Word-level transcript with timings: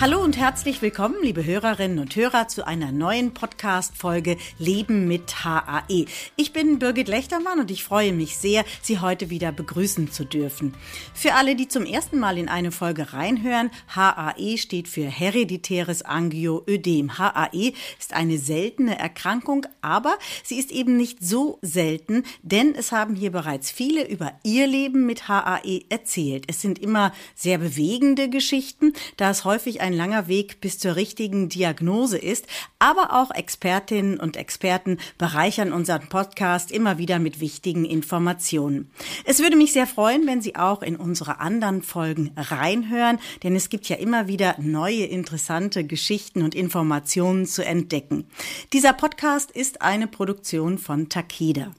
Hallo 0.00 0.20
und 0.20 0.36
herzlich 0.36 0.82
willkommen, 0.82 1.14
liebe 1.22 1.46
Hörerinnen 1.46 2.00
und 2.00 2.16
Hörer, 2.16 2.48
zu 2.48 2.66
einer 2.66 2.90
neuen 2.90 3.32
Podcast-Folge 3.32 4.36
Leben 4.58 5.06
mit 5.06 5.44
HAE. 5.44 6.06
Ich 6.34 6.52
bin 6.52 6.80
Birgit 6.80 7.06
Lechtermann 7.06 7.60
und 7.60 7.70
ich 7.70 7.84
freue 7.84 8.12
mich 8.12 8.36
sehr, 8.36 8.64
Sie 8.82 8.98
heute 8.98 9.30
wieder 9.30 9.52
begrüßen 9.52 10.10
zu 10.10 10.24
dürfen. 10.24 10.74
Für 11.14 11.34
alle, 11.34 11.54
die 11.54 11.68
zum 11.68 11.86
ersten 11.86 12.18
Mal 12.18 12.38
in 12.38 12.48
eine 12.48 12.72
Folge 12.72 13.12
reinhören, 13.12 13.70
HAE 13.94 14.58
steht 14.58 14.88
für 14.88 15.06
hereditäres 15.06 16.02
Angioödem. 16.02 17.16
HAE 17.16 17.72
ist 17.98 18.14
eine 18.14 18.38
seltene 18.38 18.98
Erkrankung, 18.98 19.64
aber 19.80 20.18
sie 20.42 20.58
ist 20.58 20.72
eben 20.72 20.96
nicht 20.96 21.24
so 21.24 21.60
selten, 21.62 22.24
denn 22.42 22.74
es 22.74 22.90
haben 22.90 23.14
hier 23.14 23.30
bereits 23.30 23.70
viele 23.70 24.06
über 24.08 24.32
ihr 24.42 24.66
Leben 24.66 25.06
mit 25.06 25.28
HAE 25.28 25.84
erzählt. 25.88 26.44
Es 26.48 26.60
sind 26.60 26.80
immer 26.80 27.12
sehr 27.36 27.58
bewegende 27.58 28.28
Geschichten, 28.28 28.92
da 29.16 29.30
es 29.30 29.44
häufig 29.44 29.83
ein 29.84 29.92
langer 29.92 30.26
Weg 30.26 30.60
bis 30.60 30.78
zur 30.78 30.96
richtigen 30.96 31.48
Diagnose 31.48 32.18
ist, 32.18 32.46
aber 32.78 33.12
auch 33.12 33.30
Expertinnen 33.30 34.18
und 34.18 34.36
Experten 34.36 34.98
bereichern 35.18 35.72
unseren 35.72 36.08
Podcast 36.08 36.72
immer 36.72 36.98
wieder 36.98 37.18
mit 37.18 37.38
wichtigen 37.38 37.84
Informationen. 37.84 38.90
Es 39.24 39.40
würde 39.40 39.56
mich 39.56 39.72
sehr 39.72 39.86
freuen, 39.86 40.26
wenn 40.26 40.40
Sie 40.40 40.56
auch 40.56 40.82
in 40.82 40.96
unsere 40.96 41.38
anderen 41.38 41.82
Folgen 41.82 42.32
reinhören, 42.36 43.18
denn 43.42 43.54
es 43.54 43.68
gibt 43.68 43.88
ja 43.88 43.96
immer 43.96 44.26
wieder 44.26 44.56
neue 44.58 45.04
interessante 45.04 45.84
Geschichten 45.84 46.42
und 46.42 46.54
Informationen 46.54 47.46
zu 47.46 47.64
entdecken. 47.64 48.26
Dieser 48.72 48.94
Podcast 48.94 49.50
ist 49.50 49.82
eine 49.82 50.06
Produktion 50.06 50.78
von 50.78 51.08
Takeda. 51.10 51.74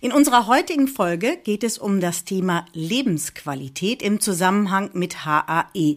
In 0.00 0.12
unserer 0.12 0.46
heutigen 0.46 0.88
Folge 0.88 1.38
geht 1.42 1.64
es 1.64 1.78
um 1.78 2.00
das 2.00 2.24
Thema 2.24 2.66
Lebensqualität 2.72 4.02
im 4.02 4.20
Zusammenhang 4.20 4.90
mit 4.92 5.24
HAE. 5.24 5.96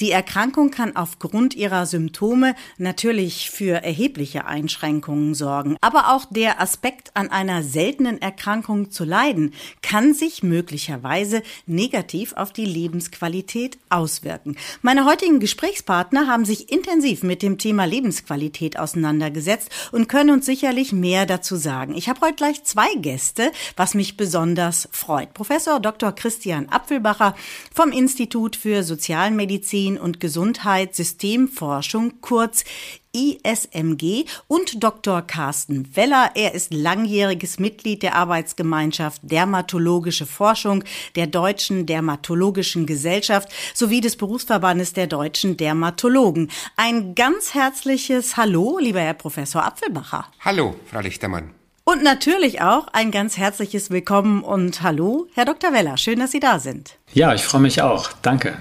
Die 0.00 0.10
Erkrankung 0.10 0.70
kann 0.70 0.96
aufgrund 0.96 1.54
ihrer 1.54 1.86
Symptome 1.86 2.54
natürlich 2.78 3.50
für 3.50 3.82
erhebliche 3.82 4.46
Einschränkungen 4.46 5.34
sorgen. 5.34 5.76
Aber 5.80 6.14
auch 6.14 6.24
der 6.30 6.60
Aspekt, 6.60 7.10
an 7.14 7.30
einer 7.30 7.62
seltenen 7.62 8.20
Erkrankung 8.20 8.90
zu 8.90 9.04
leiden, 9.04 9.52
kann 9.82 10.14
sich 10.14 10.42
möglicherweise 10.42 11.42
negativ 11.66 12.32
auf 12.34 12.52
die 12.52 12.66
Lebensqualität 12.66 13.78
auswirken. 13.88 14.56
Meine 14.82 15.04
heutigen 15.04 15.40
Gesprächspartner 15.40 16.26
haben 16.26 16.44
sich 16.44 16.70
intensiv 16.70 17.22
mit 17.22 17.42
dem 17.42 17.58
Thema 17.58 17.84
Lebensqualität 17.84 18.78
auseinandergesetzt 18.78 19.70
und 19.92 20.08
können 20.08 20.30
uns 20.30 20.46
sicherlich 20.46 20.92
mehr 20.92 21.26
dazu 21.26 21.56
sagen. 21.56 21.94
Ich 21.94 22.08
habe 22.08 22.20
heute 22.20 22.36
gleich 22.36 22.64
zwei 22.64 22.88
Gäste 22.96 23.15
Gäste, 23.16 23.50
was 23.76 23.94
mich 23.94 24.18
besonders 24.18 24.90
freut. 24.92 25.32
Professor 25.32 25.80
Dr. 25.80 26.12
Christian 26.12 26.68
Apfelbacher 26.68 27.34
vom 27.72 27.90
Institut 27.90 28.56
für 28.56 28.82
Sozialmedizin 28.82 29.96
und 29.96 30.20
Gesundheitssystemforschung, 30.20 32.20
kurz 32.20 32.64
ISMG 33.14 34.26
und 34.48 34.84
Dr. 34.84 35.22
Carsten 35.22 35.96
Weller. 35.96 36.32
Er 36.34 36.52
ist 36.52 36.74
langjähriges 36.74 37.58
Mitglied 37.58 38.02
der 38.02 38.16
Arbeitsgemeinschaft 38.16 39.22
Dermatologische 39.24 40.26
Forschung 40.26 40.84
der 41.14 41.26
Deutschen 41.26 41.86
Dermatologischen 41.86 42.84
Gesellschaft 42.84 43.48
sowie 43.72 44.02
des 44.02 44.16
Berufsverbandes 44.16 44.92
der 44.92 45.06
deutschen 45.06 45.56
Dermatologen. 45.56 46.50
Ein 46.76 47.14
ganz 47.14 47.54
herzliches 47.54 48.36
Hallo, 48.36 48.78
lieber 48.78 49.00
Herr 49.00 49.14
Professor 49.14 49.64
Apfelbacher. 49.64 50.26
Hallo, 50.40 50.74
Frau 50.90 51.00
Lichtermann. 51.00 51.54
Und 51.88 52.02
natürlich 52.02 52.60
auch 52.62 52.88
ein 52.88 53.12
ganz 53.12 53.38
herzliches 53.38 53.90
Willkommen 53.90 54.42
und 54.42 54.82
Hallo, 54.82 55.28
Herr 55.34 55.44
Dr. 55.44 55.72
Weller. 55.72 55.96
Schön, 55.96 56.18
dass 56.18 56.32
Sie 56.32 56.40
da 56.40 56.58
sind. 56.58 56.98
Ja, 57.12 57.32
ich 57.32 57.44
freue 57.44 57.60
mich 57.60 57.80
auch. 57.80 58.12
Danke. 58.22 58.58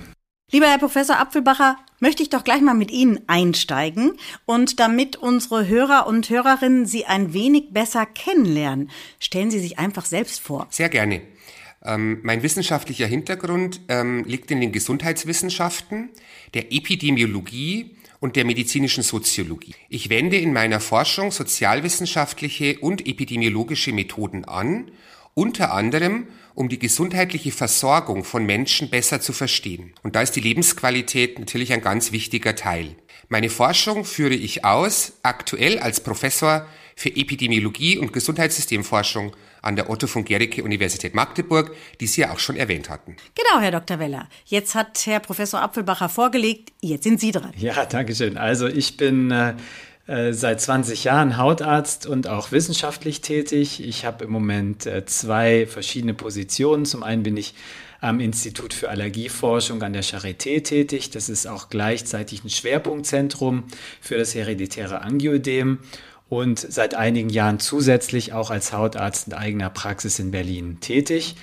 Lieber 0.51 0.67
Herr 0.67 0.77
Professor 0.77 1.17
Apfelbacher, 1.19 1.75
möchte 1.99 2.21
ich 2.21 2.29
doch 2.29 2.43
gleich 2.43 2.61
mal 2.61 2.75
mit 2.75 2.91
Ihnen 2.91 3.21
einsteigen 3.25 4.11
und 4.45 4.79
damit 4.79 5.15
unsere 5.15 5.67
Hörer 5.67 6.05
und 6.05 6.29
Hörerinnen 6.29 6.85
Sie 6.85 7.07
ein 7.07 7.33
wenig 7.33 7.71
besser 7.71 8.05
kennenlernen, 8.05 8.91
stellen 9.19 9.49
Sie 9.49 9.59
sich 9.59 9.79
einfach 9.79 10.05
selbst 10.05 10.39
vor. 10.39 10.67
Sehr 10.69 10.89
gerne. 10.89 11.23
Ähm, 11.83 12.19
mein 12.21 12.43
wissenschaftlicher 12.43 13.07
Hintergrund 13.07 13.81
ähm, 13.87 14.23
liegt 14.25 14.51
in 14.51 14.61
den 14.61 14.71
Gesundheitswissenschaften, 14.71 16.09
der 16.53 16.71
Epidemiologie 16.71 17.94
und 18.19 18.35
der 18.35 18.45
medizinischen 18.45 19.03
Soziologie. 19.03 19.75
Ich 19.89 20.09
wende 20.09 20.37
in 20.37 20.53
meiner 20.53 20.79
Forschung 20.79 21.31
sozialwissenschaftliche 21.31 22.79
und 22.79 23.07
epidemiologische 23.07 23.91
Methoden 23.91 24.45
an, 24.45 24.91
unter 25.33 25.73
anderem 25.73 26.27
um 26.55 26.69
die 26.69 26.79
gesundheitliche 26.79 27.51
Versorgung 27.51 28.23
von 28.23 28.45
Menschen 28.45 28.89
besser 28.89 29.19
zu 29.19 29.33
verstehen. 29.33 29.93
Und 30.03 30.15
da 30.15 30.21
ist 30.21 30.35
die 30.35 30.41
Lebensqualität 30.41 31.37
natürlich 31.37 31.73
ein 31.73 31.81
ganz 31.81 32.11
wichtiger 32.13 32.55
Teil. 32.55 32.95
Meine 33.27 33.49
Forschung 33.49 34.05
führe 34.05 34.35
ich 34.35 34.63
aus, 34.63 35.13
aktuell 35.23 35.79
als 35.79 35.99
Professor 35.99 36.65
für 36.95 37.09
Epidemiologie 37.09 37.97
und 37.97 38.13
Gesundheitssystemforschung 38.13 39.35
an 39.61 39.75
der 39.75 39.89
Otto 39.89 40.07
von 40.07 40.23
Gericke 40.23 40.63
Universität 40.63 41.13
Magdeburg, 41.13 41.75
die 41.99 42.07
Sie 42.07 42.21
ja 42.21 42.31
auch 42.31 42.39
schon 42.39 42.55
erwähnt 42.55 42.89
hatten. 42.89 43.17
Genau, 43.35 43.61
Herr 43.61 43.71
Dr. 43.71 43.99
Weller. 43.99 44.29
Jetzt 44.45 44.75
hat 44.75 45.05
Herr 45.05 45.19
Professor 45.19 45.61
Apfelbacher 45.61 46.07
vorgelegt. 46.07 46.71
Jetzt 46.81 47.03
sind 47.03 47.19
Sie 47.19 47.31
dran. 47.31 47.51
Ja, 47.57 47.85
danke 47.85 48.15
schön. 48.15 48.37
Also 48.37 48.67
ich 48.67 48.95
bin 48.95 49.31
äh, 49.31 49.55
äh 50.07 50.33
seit 50.33 50.61
20 50.61 51.03
Jahren 51.03 51.37
Hautarzt 51.37 52.05
und 52.05 52.27
auch 52.27 52.51
wissenschaftlich 52.51 53.21
tätig. 53.21 53.85
Ich 53.85 54.05
habe 54.05 54.23
im 54.23 54.31
Moment 54.31 54.85
äh, 54.85 55.05
zwei 55.05 55.65
verschiedene 55.65 56.13
Positionen. 56.13 56.85
Zum 56.85 57.03
einen 57.03 57.23
bin 57.23 57.35
ich 57.35 57.55
am 58.01 58.19
Institut 58.19 58.73
für 58.73 58.89
Allergieforschung 58.89 59.81
an 59.81 59.93
der 59.93 60.03
Charité 60.03 60.61
tätig. 60.63 61.09
Das 61.09 61.27
ist 61.27 61.47
auch 61.47 61.69
gleichzeitig 61.69 62.43
ein 62.43 62.51
Schwerpunktzentrum 62.51 63.63
für 63.99 64.17
das 64.17 64.35
hereditäre 64.35 65.01
Angioödem 65.01 65.79
und 66.29 66.59
seit 66.59 66.95
einigen 66.95 67.29
Jahren 67.29 67.59
zusätzlich 67.59 68.33
auch 68.33 68.49
als 68.49 68.73
Hautarzt 68.73 69.27
in 69.27 69.33
eigener 69.33 69.69
Praxis 69.69 70.19
in 70.19 70.31
Berlin 70.31 70.79
tätig. 70.79 71.35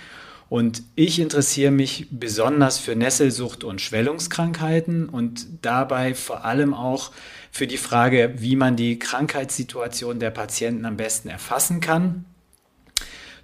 Und 0.48 0.82
ich 0.96 1.18
interessiere 1.18 1.70
mich 1.70 2.08
besonders 2.10 2.78
für 2.78 2.94
Nesselsucht 2.94 3.64
und 3.64 3.80
Schwellungskrankheiten 3.80 5.08
und 5.08 5.46
dabei 5.62 6.14
vor 6.14 6.44
allem 6.44 6.74
auch 6.74 7.10
für 7.50 7.66
die 7.66 7.78
Frage, 7.78 8.34
wie 8.36 8.56
man 8.56 8.76
die 8.76 8.98
Krankheitssituation 8.98 10.20
der 10.20 10.30
Patienten 10.30 10.84
am 10.84 10.98
besten 10.98 11.28
erfassen 11.28 11.80
kann. 11.80 12.26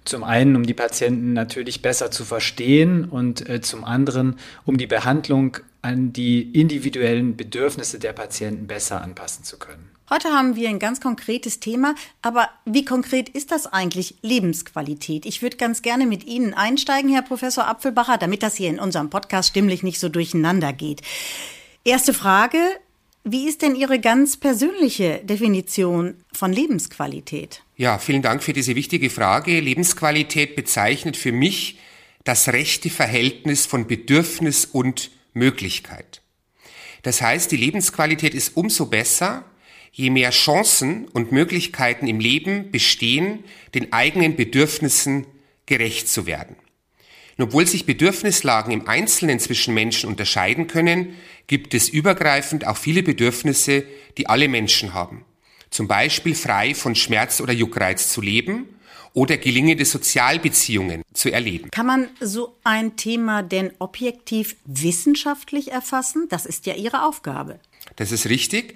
Zum 0.05 0.23
einen, 0.23 0.55
um 0.55 0.65
die 0.65 0.73
Patienten 0.73 1.33
natürlich 1.33 1.81
besser 1.81 2.11
zu 2.11 2.25
verstehen 2.25 3.05
und 3.05 3.49
äh, 3.49 3.61
zum 3.61 3.83
anderen, 3.83 4.35
um 4.65 4.77
die 4.77 4.87
Behandlung 4.87 5.57
an 5.81 6.13
die 6.13 6.41
individuellen 6.51 7.35
Bedürfnisse 7.35 7.97
der 7.97 8.13
Patienten 8.13 8.67
besser 8.67 9.01
anpassen 9.01 9.43
zu 9.43 9.57
können. 9.57 9.88
Heute 10.09 10.29
haben 10.29 10.55
wir 10.55 10.69
ein 10.69 10.79
ganz 10.79 11.01
konkretes 11.01 11.59
Thema, 11.59 11.93
aber 12.23 12.49
wie 12.65 12.83
konkret 12.83 13.29
ist 13.29 13.51
das 13.51 13.67
eigentlich 13.67 14.15
Lebensqualität? 14.23 15.27
Ich 15.27 15.43
würde 15.43 15.57
ganz 15.57 15.83
gerne 15.83 16.07
mit 16.07 16.25
Ihnen 16.25 16.55
einsteigen, 16.55 17.11
Herr 17.11 17.21
Professor 17.21 17.67
Apfelbacher, 17.67 18.17
damit 18.17 18.41
das 18.41 18.55
hier 18.55 18.69
in 18.69 18.79
unserem 18.79 19.11
Podcast 19.11 19.49
stimmlich 19.49 19.83
nicht 19.83 19.99
so 19.99 20.09
durcheinander 20.09 20.73
geht. 20.73 21.03
Erste 21.83 22.15
Frage, 22.15 22.57
wie 23.23 23.47
ist 23.47 23.61
denn 23.61 23.75
Ihre 23.75 23.99
ganz 23.99 24.37
persönliche 24.37 25.19
Definition 25.23 26.15
von 26.33 26.51
Lebensqualität? 26.51 27.61
Ja, 27.75 27.99
vielen 27.99 28.23
Dank 28.23 28.41
für 28.41 28.53
diese 28.53 28.75
wichtige 28.75 29.11
Frage. 29.11 29.59
Lebensqualität 29.59 30.55
bezeichnet 30.55 31.17
für 31.17 31.31
mich 31.31 31.77
das 32.23 32.47
rechte 32.47 32.89
Verhältnis 32.89 33.67
von 33.67 33.85
Bedürfnis 33.85 34.65
und 34.65 35.11
Möglichkeit. 35.33 36.23
Das 37.03 37.21
heißt, 37.21 37.51
die 37.51 37.57
Lebensqualität 37.57 38.33
ist 38.33 38.57
umso 38.57 38.87
besser, 38.87 39.45
je 39.91 40.09
mehr 40.09 40.31
Chancen 40.31 41.07
und 41.07 41.31
Möglichkeiten 41.31 42.07
im 42.07 42.19
Leben 42.19 42.71
bestehen, 42.71 43.43
den 43.73 43.93
eigenen 43.93 44.35
Bedürfnissen 44.35 45.25
gerecht 45.65 46.07
zu 46.07 46.25
werden. 46.25 46.55
Und 47.37 47.45
obwohl 47.45 47.65
sich 47.65 47.85
Bedürfnislagen 47.85 48.73
im 48.73 48.87
Einzelnen 48.87 49.39
zwischen 49.39 49.73
Menschen 49.73 50.09
unterscheiden 50.09 50.67
können, 50.67 51.15
gibt 51.47 51.73
es 51.73 51.87
übergreifend 51.87 52.67
auch 52.67 52.75
viele 52.75 53.01
Bedürfnisse, 53.01 53.85
die 54.17 54.27
alle 54.27 54.49
Menschen 54.49 54.93
haben. 54.93 55.23
Zum 55.69 55.87
Beispiel 55.87 56.35
frei 56.35 56.75
von 56.75 56.95
Schmerz 56.95 57.39
oder 57.39 57.53
Juckreiz 57.53 58.09
zu 58.09 58.21
leben 58.21 58.67
oder 59.13 59.37
gelingende 59.37 59.85
Sozialbeziehungen 59.85 61.03
zu 61.13 61.31
erleben. 61.31 61.71
Kann 61.71 61.85
man 61.85 62.09
so 62.19 62.55
ein 62.63 62.95
Thema 62.95 63.41
denn 63.41 63.71
objektiv 63.79 64.55
wissenschaftlich 64.65 65.71
erfassen? 65.71 66.27
Das 66.29 66.45
ist 66.45 66.65
ja 66.65 66.75
Ihre 66.75 67.05
Aufgabe. 67.05 67.59
Das 67.95 68.11
ist 68.11 68.27
richtig. 68.27 68.75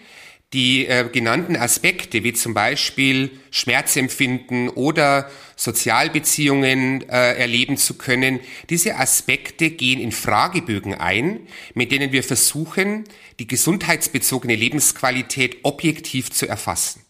Die 0.53 0.85
äh, 0.85 1.09
genannten 1.11 1.55
Aspekte, 1.55 2.23
wie 2.23 2.33
zum 2.33 2.53
Beispiel 2.53 3.31
Schmerzempfinden 3.50 4.69
oder 4.69 5.29
Sozialbeziehungen 5.55 7.09
äh, 7.09 7.33
erleben 7.33 7.75
zu 7.75 7.95
können, 7.95 8.39
diese 8.69 8.97
Aspekte 8.97 9.71
gehen 9.71 10.00
in 10.00 10.11
Fragebögen 10.11 10.94
ein, 10.94 11.47
mit 11.73 11.91
denen 11.91 12.11
wir 12.11 12.23
versuchen, 12.23 13.05
die 13.39 13.47
gesundheitsbezogene 13.47 14.55
Lebensqualität 14.55 15.57
objektiv 15.63 16.31
zu 16.31 16.47
erfassen. 16.47 17.01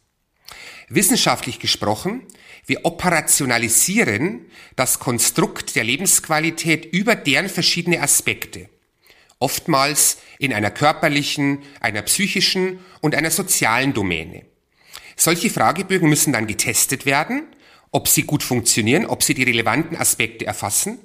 Wissenschaftlich 0.88 1.60
gesprochen, 1.60 2.22
wir 2.66 2.86
operationalisieren 2.86 4.46
das 4.78 5.00
Konstrukt 5.00 5.76
der 5.76 5.84
Lebensqualität 5.84 6.86
über 6.94 7.16
deren 7.16 7.50
verschiedene 7.50 8.02
Aspekte 8.02 8.70
oftmals 9.44 10.18
in 10.40 10.54
einer 10.54 10.72
körperlichen, 10.72 11.60
einer 11.82 12.02
psychischen 12.04 12.80
und 13.02 13.14
einer 13.14 13.30
sozialen 13.30 13.94
Domäne. 13.94 14.46
Solche 15.18 15.50
Fragebögen 15.50 16.10
müssen 16.10 16.34
dann 16.34 16.48
getestet 16.48 17.06
werden, 17.06 17.44
ob 17.92 18.08
sie 18.08 18.24
gut 18.24 18.42
funktionieren, 18.42 19.06
ob 19.06 19.22
sie 19.22 19.34
die 19.34 19.44
relevanten 19.44 19.98
Aspekte 19.98 20.46
erfassen 20.46 20.98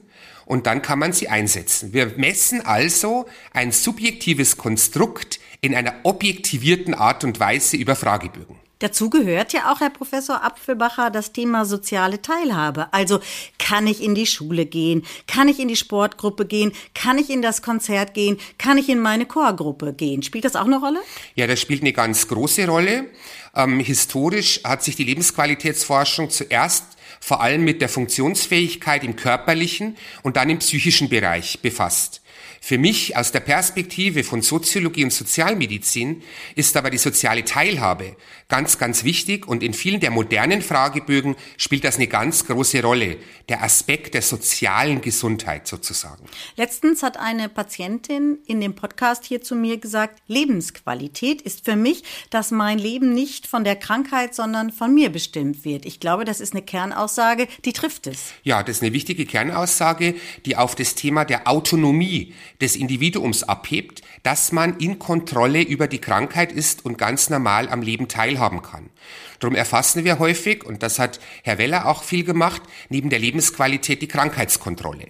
und 0.46 0.67
dann 0.67 0.81
kann 0.81 0.99
man 0.99 1.12
sie 1.12 1.29
einsetzen. 1.29 1.93
Wir 1.93 2.14
messen 2.17 2.64
also 2.64 3.26
ein 3.52 3.73
subjektives 3.73 4.56
Konstrukt 4.56 5.41
in 5.61 5.75
einer 5.75 5.94
objektivierten 6.05 6.94
Art 6.94 7.25
und 7.25 7.41
Weise 7.41 7.76
über 7.76 7.96
Fragebögen. 7.96 8.56
Dazu 8.81 9.11
gehört 9.11 9.53
ja 9.53 9.73
auch, 9.73 9.81
Herr 9.81 9.91
Professor 9.91 10.45
Apfelbacher, 10.45 11.11
das 11.11 11.33
Thema 11.33 11.65
soziale 11.65 12.23
Teilhabe. 12.23 12.93
Also 12.93 13.19
kann 13.59 13.89
ich 13.89 14.03
in 14.03 14.15
die 14.15 14.27
Schule 14.27 14.67
gehen? 14.67 15.05
Kann 15.27 15.49
ich 15.49 15.59
in 15.59 15.67
die 15.67 15.77
Sportgruppe 15.77 16.47
gehen? 16.47 16.73
Kann 16.95 17.19
ich 17.19 17.29
in 17.29 17.43
das 17.43 17.63
Konzert 17.63 18.15
gehen? 18.15 18.39
Kann 18.57 18.79
ich 18.79 18.89
in 18.89 19.01
meine 19.01 19.27
Chorgruppe 19.27 19.93
gehen? 19.95 20.23
Spielt 20.23 20.45
das 20.45 20.55
auch 20.55 20.67
eine 20.67 20.79
Rolle? 20.79 21.01
Ja, 21.35 21.49
das 21.49 21.61
spielt 21.61 21.83
eine 21.83 21.93
ganz 21.93 22.29
große 22.29 22.69
Rolle. 22.69 23.07
Ähm, 23.55 23.81
historisch 23.81 24.61
hat 24.63 24.85
sich 24.85 24.95
die 24.95 25.05
Lebensqualitätsforschung 25.05 26.31
zuerst 26.31 26.85
vor 27.21 27.41
allem 27.41 27.65
mit 27.65 27.81
der 27.81 27.89
Funktionsfähigkeit 27.89 29.03
im 29.03 29.17
körperlichen 29.17 29.97
und 30.23 30.37
dann 30.37 30.51
im 30.51 30.59
psychischen 30.61 31.09
Bereich 31.09 31.59
befasst. 31.61 32.23
Für 32.61 32.79
mich 32.79 33.17
aus 33.17 33.33
der 33.33 33.41
Perspektive 33.41 34.25
von 34.25 34.43
Soziologie 34.43 35.05
und 35.05 35.13
Sozialmedizin 35.13 36.23
ist 36.55 36.77
aber 36.77 36.91
die 36.91 36.99
soziale 36.99 37.45
Teilhabe 37.45 38.17
ganz, 38.49 38.79
ganz 38.79 39.05
wichtig 39.05 39.47
und 39.47 39.62
in 39.62 39.75
vielen 39.75 40.00
der 40.00 40.11
modernen 40.11 40.62
Fragebögen 40.62 41.37
spielt 41.59 41.85
das 41.85 41.97
eine 41.97 42.06
ganz 42.06 42.47
große 42.47 42.83
Rolle. 42.83 43.19
Der 43.50 43.62
Aspekt 43.62 44.15
der 44.15 44.23
sozialen 44.23 45.03
Gesundheit 45.03 45.67
sozusagen. 45.67 46.25
Letztens 46.56 47.03
hat 47.03 47.19
eine 47.19 47.50
Patientin 47.50 48.39
in 48.47 48.61
dem 48.61 48.75
Podcast 48.75 49.27
hier 49.27 49.43
zu 49.43 49.55
mir 49.55 49.77
gesagt, 49.77 50.23
Lebensqualität 50.29 51.43
ist 51.43 51.67
für 51.67 51.77
mich, 51.77 52.05
dass 52.31 52.50
mein 52.50 52.79
Leben 52.79 53.12
nicht 53.12 53.47
von 53.47 53.65
der 53.65 53.77
Krankheit, 53.77 54.35
sondern 54.35 54.73
von 54.73 54.94
mir 54.94 55.11
bestimmt 55.11 55.67
wird. 55.67 55.85
Ich 55.85 56.01
glaube, 56.01 56.25
das 56.25 56.41
ist 56.41 56.55
eine 56.55 56.62
Kernaussage, 56.62 57.49
die 57.67 57.75
trifft 57.75 58.06
es. 58.06 58.33
Ja, 58.44 58.62
das 58.62 58.77
ist 58.77 58.83
eine 58.83 58.94
wichtige 58.94 59.27
Kernaussage, 59.27 60.15
die 60.47 60.56
auf 60.56 60.75
das 60.75 60.94
Thema 60.94 61.27
der 61.27 61.49
Autonomie 61.49 62.35
des 62.62 62.77
Individuums 62.77 63.43
abhebt, 63.43 64.03
dass 64.23 64.53
man 64.53 64.79
in 64.79 64.99
Kontrolle 64.99 65.62
über 65.62 65.87
die 65.87 66.01
Krankheit 66.01 66.53
ist 66.53 66.85
und 66.85 66.97
ganz 66.97 67.29
normal 67.31 67.69
am 67.69 67.83
Leben 67.83 68.09
teilhaben 68.38 68.62
kann. 68.62 68.90
Darum 69.40 69.55
erfassen 69.55 70.05
wir 70.05 70.19
häufig, 70.19 70.64
und 70.64 70.82
das 70.82 70.99
hat 70.99 71.20
Herr 71.43 71.58
Weller 71.58 71.87
auch 71.87 72.02
viel 72.02 72.25
gemacht, 72.25 72.62
neben 72.88 73.11
der 73.11 73.19
Lebensqualität 73.19 74.02
die 74.02 74.08
Krankheitskontrolle. 74.08 75.08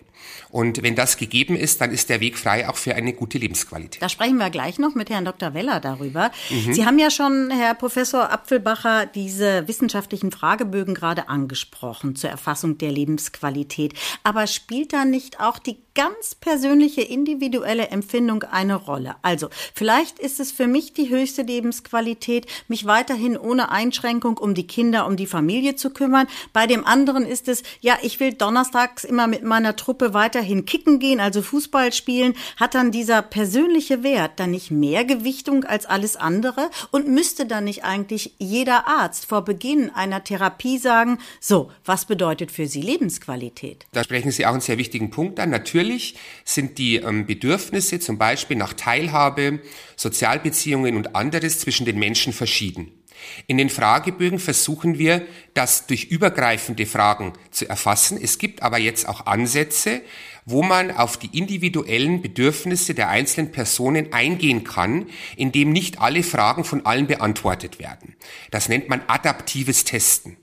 Und 0.50 0.82
wenn 0.82 0.94
das 0.94 1.16
gegeben 1.16 1.56
ist, 1.56 1.80
dann 1.80 1.90
ist 1.90 2.08
der 2.08 2.20
Weg 2.20 2.38
frei 2.38 2.68
auch 2.68 2.76
für 2.76 2.94
eine 2.94 3.12
gute 3.12 3.38
Lebensqualität. 3.38 4.00
Da 4.00 4.08
sprechen 4.08 4.38
wir 4.38 4.50
gleich 4.50 4.78
noch 4.78 4.94
mit 4.94 5.10
Herrn 5.10 5.24
Dr. 5.24 5.54
Weller 5.54 5.80
darüber. 5.80 6.30
Mhm. 6.50 6.72
Sie 6.72 6.86
haben 6.86 6.98
ja 6.98 7.10
schon, 7.10 7.50
Herr 7.50 7.74
Professor 7.74 8.30
Apfelbacher, 8.30 9.06
diese 9.06 9.68
wissenschaftlichen 9.68 10.32
Fragebögen 10.32 10.94
gerade 10.94 11.28
angesprochen 11.28 12.16
zur 12.16 12.30
Erfassung 12.30 12.78
der 12.78 12.92
Lebensqualität. 12.92 13.94
Aber 14.22 14.46
spielt 14.46 14.92
da 14.92 15.04
nicht 15.04 15.40
auch 15.40 15.58
die 15.58 15.76
ganz 15.94 16.36
persönliche, 16.36 17.02
individuelle 17.02 17.88
Empfindung 17.88 18.44
eine 18.44 18.76
Rolle? 18.76 19.16
Also, 19.22 19.48
vielleicht 19.74 20.20
ist 20.20 20.38
es 20.38 20.52
für 20.52 20.68
mich 20.68 20.92
die 20.92 21.08
höchste 21.08 21.42
Lebensqualität, 21.42 22.46
mich 22.68 22.86
weiterhin 22.86 23.36
ohne 23.36 23.72
Einschränkung 23.72 24.38
um 24.38 24.54
die 24.54 24.66
Kinder, 24.66 25.06
um 25.06 25.16
die 25.16 25.26
Familie 25.26 25.74
zu 25.74 25.90
kümmern. 25.90 26.28
Bei 26.52 26.68
dem 26.68 26.86
anderen 26.86 27.26
ist 27.26 27.48
es, 27.48 27.64
ja, 27.80 27.98
ich 28.02 28.20
will 28.20 28.32
donnerstags 28.32 29.02
immer 29.02 29.26
mit 29.26 29.42
meiner 29.42 29.74
Truppe 29.74 30.07
weiterhin 30.14 30.64
kicken 30.64 30.98
gehen, 30.98 31.20
also 31.20 31.42
Fußball 31.42 31.92
spielen, 31.92 32.34
hat 32.56 32.74
dann 32.74 32.90
dieser 32.90 33.22
persönliche 33.22 34.02
Wert 34.02 34.32
dann 34.36 34.50
nicht 34.50 34.70
mehr 34.70 35.04
Gewichtung 35.04 35.64
als 35.64 35.86
alles 35.86 36.16
andere 36.16 36.70
und 36.90 37.08
müsste 37.08 37.46
dann 37.46 37.64
nicht 37.64 37.84
eigentlich 37.84 38.34
jeder 38.38 38.88
Arzt 38.88 39.26
vor 39.26 39.44
Beginn 39.44 39.90
einer 39.90 40.24
Therapie 40.24 40.78
sagen, 40.78 41.18
so, 41.40 41.70
was 41.84 42.04
bedeutet 42.04 42.50
für 42.50 42.66
Sie 42.66 42.82
Lebensqualität? 42.82 43.86
Da 43.92 44.04
sprechen 44.04 44.30
Sie 44.30 44.46
auch 44.46 44.52
einen 44.52 44.60
sehr 44.60 44.78
wichtigen 44.78 45.10
Punkt 45.10 45.40
an. 45.40 45.50
Natürlich 45.50 46.16
sind 46.44 46.78
die 46.78 46.96
ähm, 46.96 47.26
Bedürfnisse 47.26 48.00
zum 48.00 48.18
Beispiel 48.18 48.56
nach 48.56 48.72
Teilhabe, 48.72 49.60
Sozialbeziehungen 49.96 50.96
und 50.96 51.14
anderes 51.14 51.60
zwischen 51.60 51.86
den 51.86 51.98
Menschen 51.98 52.32
verschieden. 52.32 52.97
In 53.46 53.58
den 53.58 53.70
Fragebögen 53.70 54.38
versuchen 54.38 54.98
wir, 54.98 55.26
das 55.54 55.86
durch 55.86 56.04
übergreifende 56.04 56.86
Fragen 56.86 57.32
zu 57.50 57.68
erfassen. 57.68 58.18
Es 58.20 58.38
gibt 58.38 58.62
aber 58.62 58.78
jetzt 58.78 59.08
auch 59.08 59.26
Ansätze, 59.26 60.02
wo 60.44 60.62
man 60.62 60.90
auf 60.90 61.18
die 61.18 61.36
individuellen 61.38 62.22
Bedürfnisse 62.22 62.94
der 62.94 63.10
einzelnen 63.10 63.52
Personen 63.52 64.12
eingehen 64.12 64.64
kann, 64.64 65.06
indem 65.36 65.72
nicht 65.72 66.00
alle 66.00 66.22
Fragen 66.22 66.64
von 66.64 66.86
allen 66.86 67.06
beantwortet 67.06 67.78
werden. 67.78 68.16
Das 68.50 68.68
nennt 68.68 68.88
man 68.88 69.02
adaptives 69.08 69.84
Testen. 69.84 70.36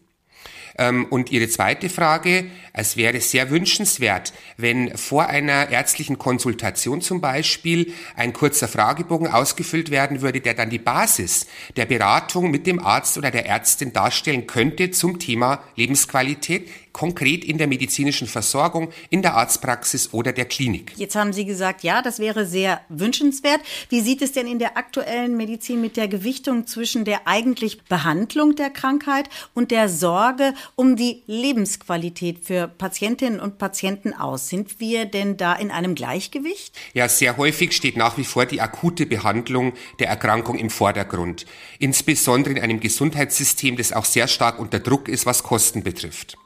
Ähm, 0.78 1.06
und 1.10 1.32
Ihre 1.32 1.48
zweite 1.48 1.90
Frage, 1.90 2.46
es 2.74 2.98
wäre 2.98 3.20
sehr 3.22 3.50
wünschenswert, 3.50 4.34
wenn 4.58 4.98
vor 4.98 5.28
einer 5.28 5.70
ärztlichen 5.70 6.18
Konsultation 6.18 7.02
zum 7.02 7.22
Beispiel 7.22 7.94
ein 8.16 8.34
kurzer 8.34 8.68
Fragebogen 8.68 9.28
ausgefüllt 9.28 9.92
werden 9.92 10.22
würde, 10.22 10.42
der 10.42 10.54
dann 10.54 10.70
die 10.70 10.80
Basis 10.80 11.48
der 11.78 11.86
Beratung 11.86 12.52
mit 12.52 12.68
dem 12.68 12.80
Arzt 12.80 13.18
oder 13.18 13.32
der 13.32 13.46
Ärztin 13.46 13.94
darstellen 13.94 14.48
könnte 14.48 14.92
zum 14.92 15.20
Thema 15.20 15.64
Lebensqualität 15.76 16.70
konkret 16.96 17.44
in 17.44 17.58
der 17.58 17.68
medizinischen 17.68 18.26
Versorgung, 18.26 18.90
in 19.10 19.22
der 19.22 19.36
Arztpraxis 19.36 20.14
oder 20.14 20.32
der 20.32 20.46
Klinik. 20.46 20.94
Jetzt 20.96 21.18
haben 21.18 21.34
Sie 21.34 21.44
gesagt, 21.44 21.84
ja, 21.84 22.02
das 22.02 22.20
wäre 22.20 22.46
sehr 22.46 22.80
wünschenswert. 22.88 23.60
Wie 23.90 24.00
sieht 24.00 24.22
es 24.22 24.32
denn 24.32 24.48
in 24.48 24.60
der 24.60 24.78
aktuellen 24.78 25.36
Medizin 25.36 25.82
mit 25.82 25.98
der 25.98 26.08
Gewichtung 26.08 26.68
zwischen 26.68 27.04
der 27.04 27.28
eigentlich 27.28 27.84
Behandlung 27.84 28.56
der 28.56 28.70
Krankheit 28.70 29.30
und 29.54 29.72
der 29.72 29.90
Sorge 29.90 30.54
um 30.76 30.96
die 30.96 31.24
Lebensqualität 31.28 32.46
für 32.46 32.70
Patientinnen 32.70 33.42
und 33.42 33.58
Patienten 33.58 34.14
aus? 34.14 34.48
Sind 34.48 34.80
wir 34.80 35.04
denn 35.04 35.36
da 35.36 35.52
in 35.52 35.72
einem 35.72 35.96
Gleichgewicht? 35.96 36.74
Ja, 36.94 37.10
sehr 37.10 37.36
häufig 37.36 37.74
steht 37.74 37.98
nach 37.98 38.18
wie 38.18 38.24
vor 38.24 38.46
die 38.46 38.62
akute 38.62 39.06
Behandlung 39.06 39.74
der 40.00 40.08
Erkrankung 40.08 40.58
im 40.58 40.70
Vordergrund. 40.70 41.46
Insbesondere 41.78 42.54
in 42.54 42.62
einem 42.62 42.80
Gesundheitssystem, 42.80 43.76
das 43.76 43.92
auch 43.92 44.06
sehr 44.06 44.30
stark 44.30 44.60
unter 44.60 44.80
Druck 44.80 45.10
ist, 45.10 45.26
was 45.26 45.44
Kosten 45.44 45.84
betrifft. 45.84 46.38